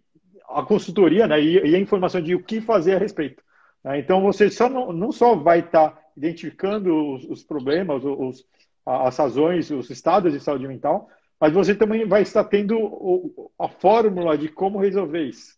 [0.48, 3.42] a consultoria né, e, e a informação de o que fazer a respeito.
[3.84, 3.98] Né?
[3.98, 8.44] Então, você só não, não só vai estar tá identificando os, os problemas, os,
[8.84, 11.08] as razões, os estados de saúde mental,
[11.40, 15.56] mas você também vai estar tendo a fórmula de como resolver isso,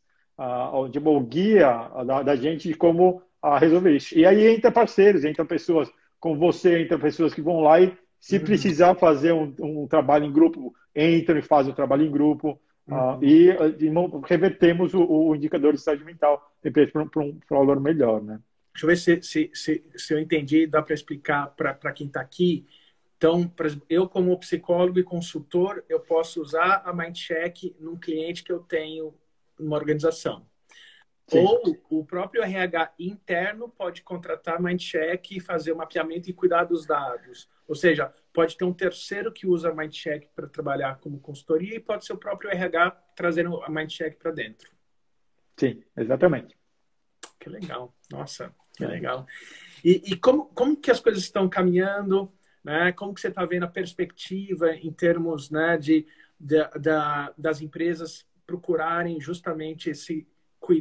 [0.90, 3.22] de uma guia da, da gente de como
[3.58, 4.16] resolver isso.
[4.16, 8.38] E aí entra parceiros, entra pessoas com você, entra pessoas que vão lá e se
[8.38, 8.44] uhum.
[8.44, 12.58] precisar fazer um, um, trabalho em grupo, entram e fazem o trabalho em grupo.
[12.88, 13.18] Uhum.
[13.18, 13.92] Uh, e, e,
[14.24, 18.22] revertemos o, o, indicador de saúde mental para um, um valor melhor.
[18.22, 18.40] Né?
[18.72, 22.22] Deixa eu ver se, se, se, se eu entendi, dá para explicar para quem está
[22.22, 22.66] aqui.
[23.24, 23.50] Então,
[23.88, 29.14] eu como psicólogo e consultor, eu posso usar a Mindcheck num cliente que eu tenho
[29.58, 30.46] numa organização.
[31.28, 31.38] Sim.
[31.38, 36.84] Ou o próprio RH interno pode contratar Mindcheck e fazer o mapeamento e cuidar dos
[36.84, 37.48] dados.
[37.66, 41.80] Ou seja, pode ter um terceiro que usa a Mindcheck para trabalhar como consultoria e
[41.80, 44.70] pode ser o próprio RH trazendo a Mindcheck para dentro.
[45.56, 46.54] Sim, exatamente.
[47.40, 47.96] Que legal.
[48.10, 48.86] Nossa, que é.
[48.86, 49.26] legal.
[49.82, 52.30] E, e como, como que as coisas estão caminhando?
[52.64, 52.92] Né?
[52.92, 56.06] Como que você está vendo a perspectiva em termos né, de,
[56.40, 56.90] de, de,
[57.36, 60.26] das empresas procurarem justamente esse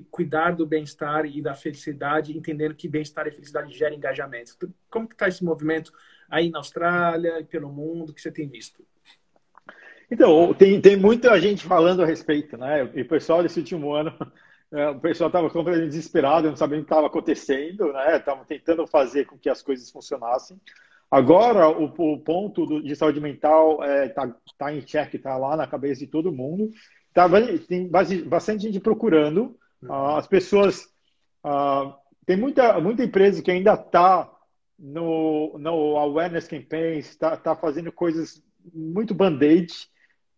[0.10, 4.56] cuidar do bem-estar e da felicidade, entendendo que bem-estar e felicidade gera engajamento.
[4.90, 5.92] Como que está esse movimento
[6.30, 8.86] aí na Austrália e pelo mundo que você tem visto?
[10.10, 12.90] Então, tem, tem muita gente falando a respeito, né?
[12.94, 14.16] E o pessoal desse último ano,
[14.72, 18.18] é, o pessoal estava completamente desesperado, não sabia o que estava acontecendo, né?
[18.18, 20.62] Estavam tentando fazer com que as coisas funcionassem.
[21.14, 25.38] Agora, o, o ponto do, de saúde mental está é, tá, tá em check, está
[25.38, 26.72] lá na cabeça de todo mundo.
[27.14, 27.30] Tá,
[27.68, 29.56] tem bastante gente procurando.
[29.84, 30.86] Uh, as pessoas.
[31.46, 31.94] Uh,
[32.26, 34.28] tem muita, muita empresa que ainda está
[34.80, 38.42] no, no Awareness Campaign, está tá fazendo coisas
[38.74, 39.72] muito band-aid,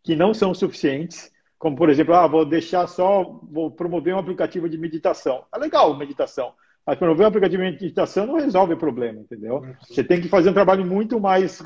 [0.04, 1.32] que não são suficientes.
[1.58, 5.46] Como, por exemplo, ah, vou deixar só, vou promover um aplicativo de meditação.
[5.56, 6.54] É legal meditação,
[6.86, 9.66] mas promover um aplicativo de meditação não resolve o problema, entendeu?
[9.82, 11.60] Você tem que fazer um trabalho muito mais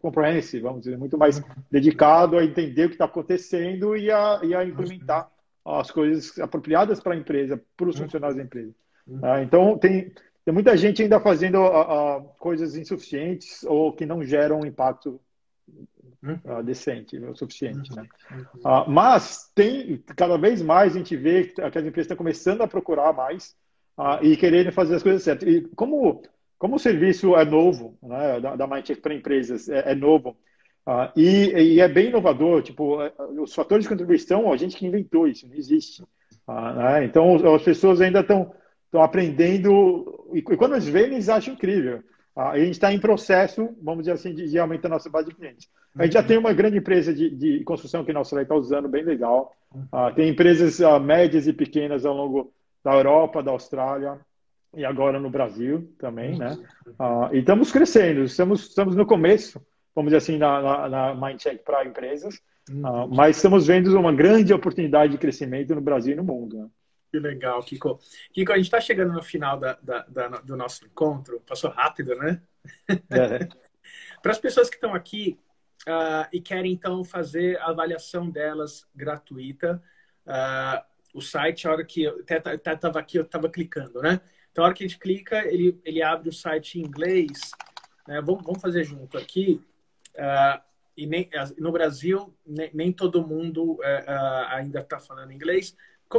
[0.00, 4.54] comprehensive, vamos dizer, muito mais dedicado a entender o que está acontecendo e a, e
[4.54, 5.30] a implementar
[5.66, 8.74] as coisas apropriadas para a empresa, para os funcionários da empresa.
[9.22, 10.12] Ah, então, tem,
[10.44, 15.20] tem muita gente ainda fazendo uh, uh, coisas insuficientes ou que não geram um impacto
[16.24, 17.94] uh, decente, o suficiente.
[17.94, 18.08] Né?
[18.86, 23.12] mas tem, cada vez mais a gente vê que as empresas estão começando a procurar
[23.12, 23.54] mais
[23.98, 25.48] uh, e querendo fazer as coisas certas.
[25.48, 26.22] E como,
[26.56, 30.36] como o serviço é novo, né, da, da Mindcheck para empresas é, é novo,
[30.86, 34.86] uh, e, e, é bem inovador, tipo, é, os fatores de contribuição, a gente que
[34.86, 36.02] inventou isso, não existe.
[36.46, 37.04] Uh, né?
[37.04, 38.54] Então, as pessoas ainda estão
[38.94, 42.02] aprendendo, e, e quando eles veem, eles acham incrível.
[42.34, 45.34] a gente está em processo, vamos dizer assim, de, de aumentar a nossa base de
[45.34, 45.68] clientes.
[45.96, 48.88] A gente já tem uma grande empresa de, de construção que a nossa está usando,
[48.88, 49.52] bem legal.
[49.74, 52.52] Uh, tem empresas uh, médias e pequenas ao longo
[52.84, 54.18] da Europa, da Austrália
[54.74, 56.58] e agora no Brasil também, né?
[56.86, 59.64] Uh, e estamos crescendo, estamos, estamos no começo,
[59.94, 62.36] vamos dizer assim, na, na, na Mindcheck para empresas,
[62.70, 66.58] uh, mas estamos vendo uma grande oportunidade de crescimento no Brasil e no mundo.
[66.58, 66.68] Né?
[67.10, 67.98] Que legal, Kiko.
[68.32, 71.40] Kiko, a gente está chegando no final da, da, da, do nosso encontro.
[71.46, 72.40] Passou rápido, né?
[72.88, 73.48] É.
[74.22, 75.38] Para as pessoas que estão aqui
[75.88, 79.82] uh, e querem, então, fazer a avaliação delas gratuita,
[80.26, 84.20] uh, o site, a hora que eu estava aqui, eu estava clicando, né?
[84.50, 87.52] Então, a hora que a gente clica, ele, ele abre o site em inglês.
[88.06, 88.20] Né?
[88.20, 89.62] Vamos, vamos fazer junto aqui.
[90.14, 90.60] Uh,
[90.96, 95.76] e nem, no Brasil, nem, nem todo mundo uh, uh, ainda está falando inglês.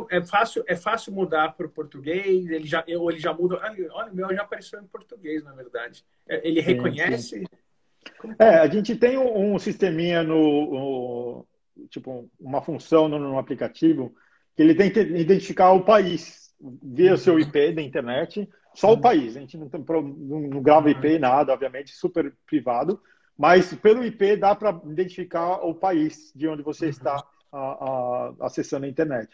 [0.10, 2.48] É fácil, é fácil mudar para o português?
[2.48, 3.60] Ele já, ou ele já muda?
[3.92, 6.06] Olha, o meu já apareceu em português, na verdade.
[6.28, 7.40] É, ele reconhece?
[7.40, 8.36] Sim, sim.
[8.38, 14.16] É, a gente tem um, um sisteminha no, no, tipo, uma função no, no aplicativo
[14.62, 16.54] ele tem que identificar o país
[16.84, 19.02] via o seu IP da internet, só o uhum.
[19.02, 19.38] país.
[19.38, 21.20] A gente não, não, grava IP, uhum.
[21.20, 23.02] nada, obviamente, super privado,
[23.38, 26.92] mas pelo IP dá para identificar o país de onde você uhum.
[26.92, 29.30] está a, a, acessando a internet.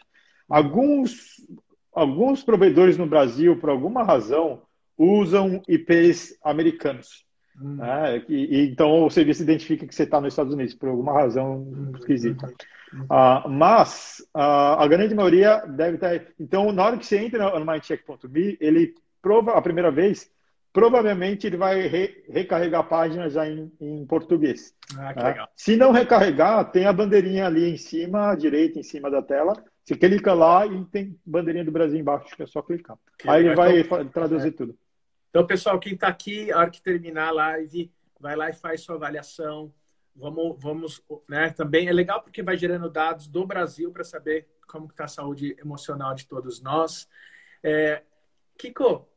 [0.48, 1.44] Alguns,
[1.92, 4.62] alguns provedores no Brasil, por alguma razão,
[4.96, 7.26] usam IPs americanos.
[7.60, 7.76] Hum.
[7.76, 8.24] Né?
[8.28, 11.92] E, e, então o serviço identifica que você está nos Estados Unidos, por alguma razão
[11.98, 12.52] esquisita.
[12.92, 16.20] Uh, mas uh, a grande maioria deve estar.
[16.38, 20.30] Então, na hora que você entra no mindcheck.me, ele prova a primeira vez,
[20.72, 24.74] provavelmente ele vai re recarregar a página já em, em português.
[24.96, 25.46] Ah, né?
[25.56, 29.52] Se não recarregar, tem a bandeirinha ali em cima, à direita, em cima da tela.
[29.84, 32.96] Você clica lá e tem bandeirinha do Brasil embaixo, que é só clicar.
[33.18, 34.52] Que Aí ele vai traduzir é.
[34.52, 34.76] tudo.
[35.30, 38.80] Então, pessoal, quem está aqui, a hora que terminar a live, vai lá e faz
[38.80, 39.72] sua avaliação
[40.16, 44.86] vamos, vamos né, também é legal porque vai gerando dados do Brasil para saber como
[44.86, 47.08] está a saúde emocional de todos nós.
[47.62, 48.02] É,
[48.58, 49.08] Kiko,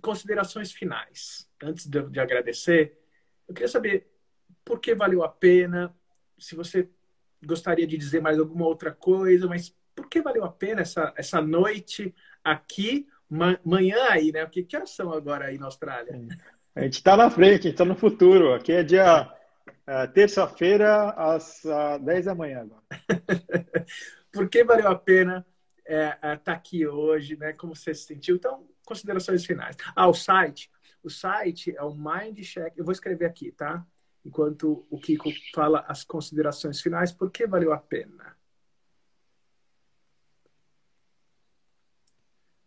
[0.00, 1.48] considerações finais.
[1.62, 2.98] Antes de, de, agradecer,
[3.48, 4.06] eu queria saber
[4.64, 5.94] por que valeu a pena,
[6.38, 6.88] se você
[7.44, 11.40] gostaria de dizer mais alguma outra coisa, mas por que valeu a pena essa, essa
[11.40, 12.14] noite
[12.44, 13.08] aqui,
[13.64, 14.44] manhã aí, né?
[14.44, 16.20] Porque que horas são agora aí na Austrália?
[16.74, 18.52] A gente está na frente, a gente está no futuro.
[18.52, 19.32] Aqui é dia
[19.86, 22.82] é, terça-feira, às uh, 10 da manhã agora.
[24.32, 25.46] por que valeu a pena
[25.78, 27.52] estar é, é, tá aqui hoje, né?
[27.52, 28.36] Como você se sentiu?
[28.36, 29.76] Então, considerações finais.
[29.94, 30.70] Ah, o site.
[31.02, 32.76] O site é o Mindcheck.
[32.76, 33.86] Eu vou escrever aqui, tá?
[34.24, 37.12] Enquanto o Kiko fala as considerações finais.
[37.12, 38.36] Por que valeu a pena?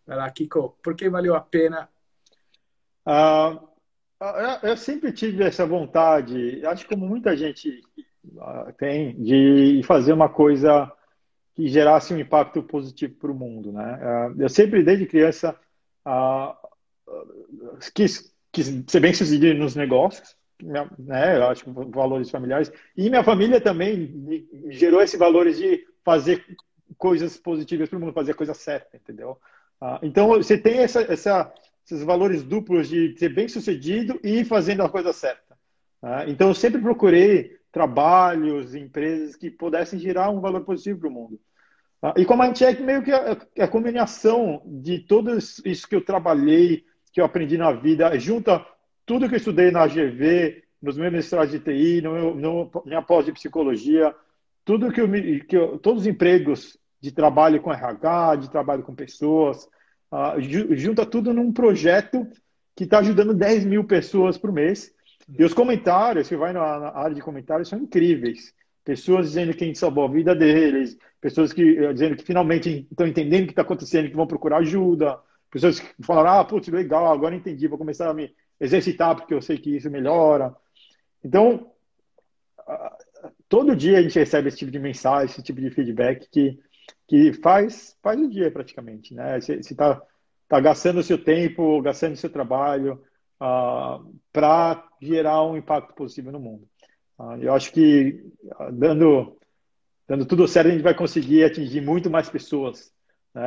[0.05, 0.78] Vai lá, Kiko.
[0.82, 1.89] Por que valeu a pena?
[3.05, 3.68] Uh,
[4.63, 7.82] eu sempre tive essa vontade, acho que como muita gente
[8.36, 10.91] uh, tem, de fazer uma coisa
[11.55, 13.72] que gerasse um impacto positivo para o mundo.
[13.72, 13.99] Né?
[14.01, 15.57] Uh, eu sempre, desde criança,
[17.93, 21.38] quis, quis ser bem sucedido nos negócios, né?
[21.38, 22.72] Eu acho que valores familiares.
[22.97, 26.43] E minha família também gerou esse valores de fazer
[26.97, 29.38] coisas positivas para o mundo, fazer a coisa certa, entendeu?
[30.01, 31.53] Então, você tem essa, essa,
[31.90, 35.58] esses valores duplos de ser bem sucedido e fazendo a coisa certa.
[36.02, 36.26] Né?
[36.28, 41.40] Então, eu sempre procurei trabalhos, empresas que pudessem gerar um valor positivo para o mundo.
[42.02, 45.96] Ah, e como a gente é meio que a, a combinação de tudo isso que
[45.96, 48.66] eu trabalhei, que eu aprendi na vida, junta
[49.06, 53.02] tudo que eu estudei na AGV, nos meus mestrados de TI, no meu, no, minha
[53.02, 54.16] pós de psicologia,
[54.64, 55.10] tudo que eu,
[55.48, 59.68] que eu, todos os empregos de trabalho com RH, de trabalho com pessoas,
[60.12, 62.28] uh, junta tudo num projeto
[62.76, 64.93] que está ajudando 10 mil pessoas por mês.
[65.38, 68.53] E os comentários, você vai na, na área de comentários, são incríveis
[68.89, 72.88] pessoas dizendo que a gente salvou a vida deles, pessoas que eh, dizendo que finalmente
[72.89, 75.20] estão entendendo o que está acontecendo, que vão procurar ajuda,
[75.51, 79.43] pessoas que falaram, ah, putz, legal, agora entendi, vou começar a me exercitar porque eu
[79.43, 80.55] sei que isso melhora.
[81.24, 81.72] Então,
[83.47, 86.60] todo dia a gente recebe esse tipo de mensagem, esse tipo de feedback que,
[87.08, 89.40] que faz, faz o dia praticamente, né?
[89.40, 90.02] Você está
[90.48, 92.94] tá gastando seu tempo, gastando seu trabalho
[93.40, 96.68] uh, ah, para gerar um impacto positivo no mundo.
[97.18, 98.24] Ah, eu acho que
[98.58, 99.38] ah, dando,
[100.08, 102.94] dando tudo certo, a gente vai conseguir atingir muito mais pessoas
[103.34, 103.44] né,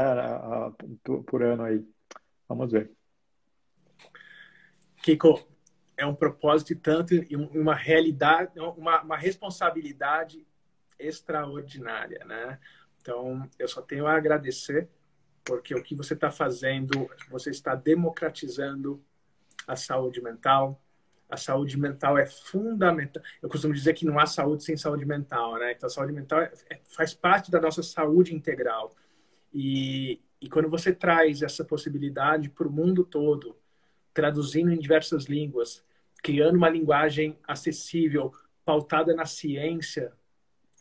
[1.26, 1.84] por ano aí.
[2.49, 2.90] Vamos ver.
[5.03, 5.40] Kiko,
[5.97, 10.47] é um propósito e tanto e uma realidade, uma, uma responsabilidade
[10.99, 12.59] extraordinária, né?
[13.03, 14.88] Então, eu só tenho a agradecer
[15.44, 19.03] porque o que você está fazendo, você está democratizando
[19.66, 20.80] a saúde mental,
[21.28, 23.20] a saúde mental é fundamental.
[23.42, 25.72] Eu costumo dizer que não há saúde sem saúde mental, né?
[25.72, 28.94] Então, a saúde mental é, é, faz parte da nossa saúde integral.
[29.53, 33.57] E, e quando você traz essa possibilidade para o mundo todo,
[34.14, 35.84] traduzindo em diversas línguas,
[36.22, 38.32] criando uma linguagem acessível,
[38.64, 40.12] pautada na ciência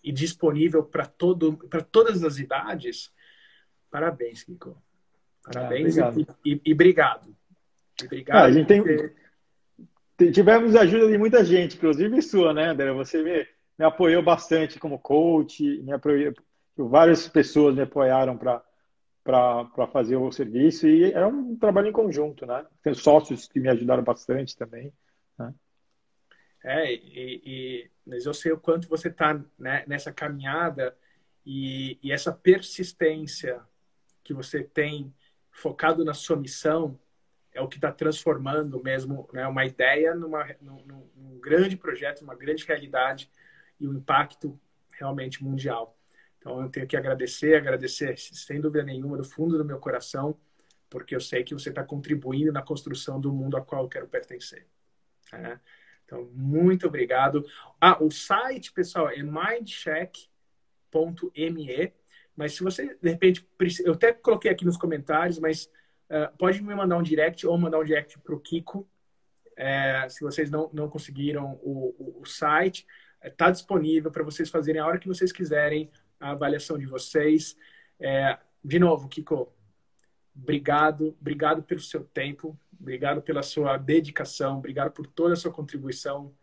[0.03, 3.11] e disponível para todo para todas as idades,
[3.89, 4.81] parabéns, Kiko.
[5.43, 7.35] Parabéns ah, e, e, e, obrigado.
[8.01, 8.37] E obrigado.
[8.37, 12.91] Ah, a gente tem, tivemos a ajuda de muita gente, inclusive sua, né, André?
[12.93, 13.47] Você me,
[13.77, 16.33] me apoiou bastante como coach, me apoiou,
[16.77, 22.65] várias pessoas me apoiaram para fazer o serviço e é um trabalho em conjunto, né?
[22.83, 24.93] Tem sócios que me ajudaram bastante também.
[25.37, 25.53] Né?
[26.63, 27.91] É, e, e,
[28.25, 30.97] eu sei o quanto você está né, nessa caminhada
[31.45, 33.61] e, e essa persistência
[34.23, 35.13] que você tem
[35.51, 36.99] focado na sua missão
[37.53, 42.35] é o que está transformando mesmo né, uma ideia numa, num, num, grande projeto, uma
[42.35, 43.29] grande realidade
[43.79, 44.59] e um impacto
[44.91, 45.97] realmente mundial.
[46.37, 50.37] Então eu tenho que agradecer, agradecer sem dúvida nenhuma do fundo do meu coração,
[50.89, 54.07] porque eu sei que você está contribuindo na construção do mundo a qual eu quero
[54.07, 54.67] pertencer.
[55.31, 55.59] Né?
[56.11, 57.45] Então muito obrigado.
[57.79, 60.29] Ah, o site pessoal é mindcheck.me,
[62.35, 63.47] mas se você de repente
[63.85, 65.69] eu até coloquei aqui nos comentários, mas
[66.11, 68.85] Uh, pode me mandar um direct ou mandar um direct para o Kiko.
[69.55, 72.85] É, se vocês não, não conseguiram o, o, o site,
[73.23, 75.89] está é, disponível para vocês fazerem a hora que vocês quiserem
[76.19, 77.55] a avaliação de vocês.
[77.97, 79.53] É, de novo, Kiko,
[80.35, 86.33] obrigado, obrigado pelo seu tempo, obrigado pela sua dedicação, obrigado por toda a sua contribuição.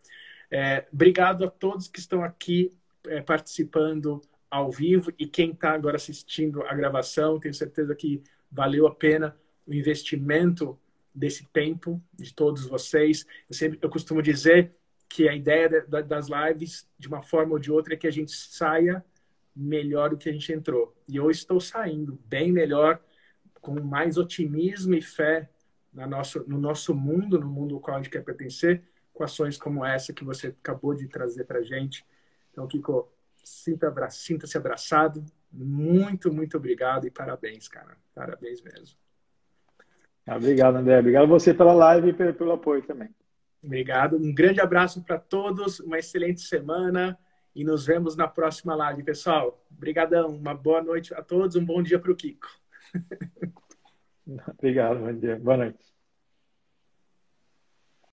[0.49, 2.73] É, obrigado a todos que estão aqui
[3.05, 7.39] é, participando ao vivo e quem está agora assistindo a gravação.
[7.39, 9.37] Tenho certeza que valeu a pena
[9.67, 10.79] o investimento
[11.13, 13.25] desse tempo de todos vocês.
[13.47, 14.73] Eu sempre eu costumo dizer
[15.07, 18.31] que a ideia das lives, de uma forma ou de outra, é que a gente
[18.31, 19.03] saia
[19.55, 20.95] melhor do que a gente entrou.
[21.07, 23.01] E eu estou saindo bem melhor,
[23.59, 25.49] com mais otimismo e fé
[25.93, 28.83] no nosso, no nosso mundo, no mundo ao qual a gente quer pertencer,
[29.13, 32.05] com ações como essa que você acabou de trazer para gente.
[32.51, 33.11] Então, Kiko,
[33.43, 35.25] sinta-se sinta abraçado.
[35.51, 37.97] Muito, muito obrigado e parabéns, cara.
[38.13, 38.97] Parabéns mesmo.
[40.27, 40.99] Obrigado, André.
[40.99, 43.09] Obrigado a você pela live e pelo apoio também.
[43.63, 44.15] Obrigado.
[44.15, 47.17] Um grande abraço para todos, uma excelente semana
[47.55, 49.65] e nos vemos na próxima live, pessoal.
[49.71, 50.27] Obrigadão.
[50.27, 52.47] Uma boa noite a todos, um bom dia para o Kiko.
[54.57, 55.39] Obrigado, bom dia.
[55.39, 55.98] Boa noite.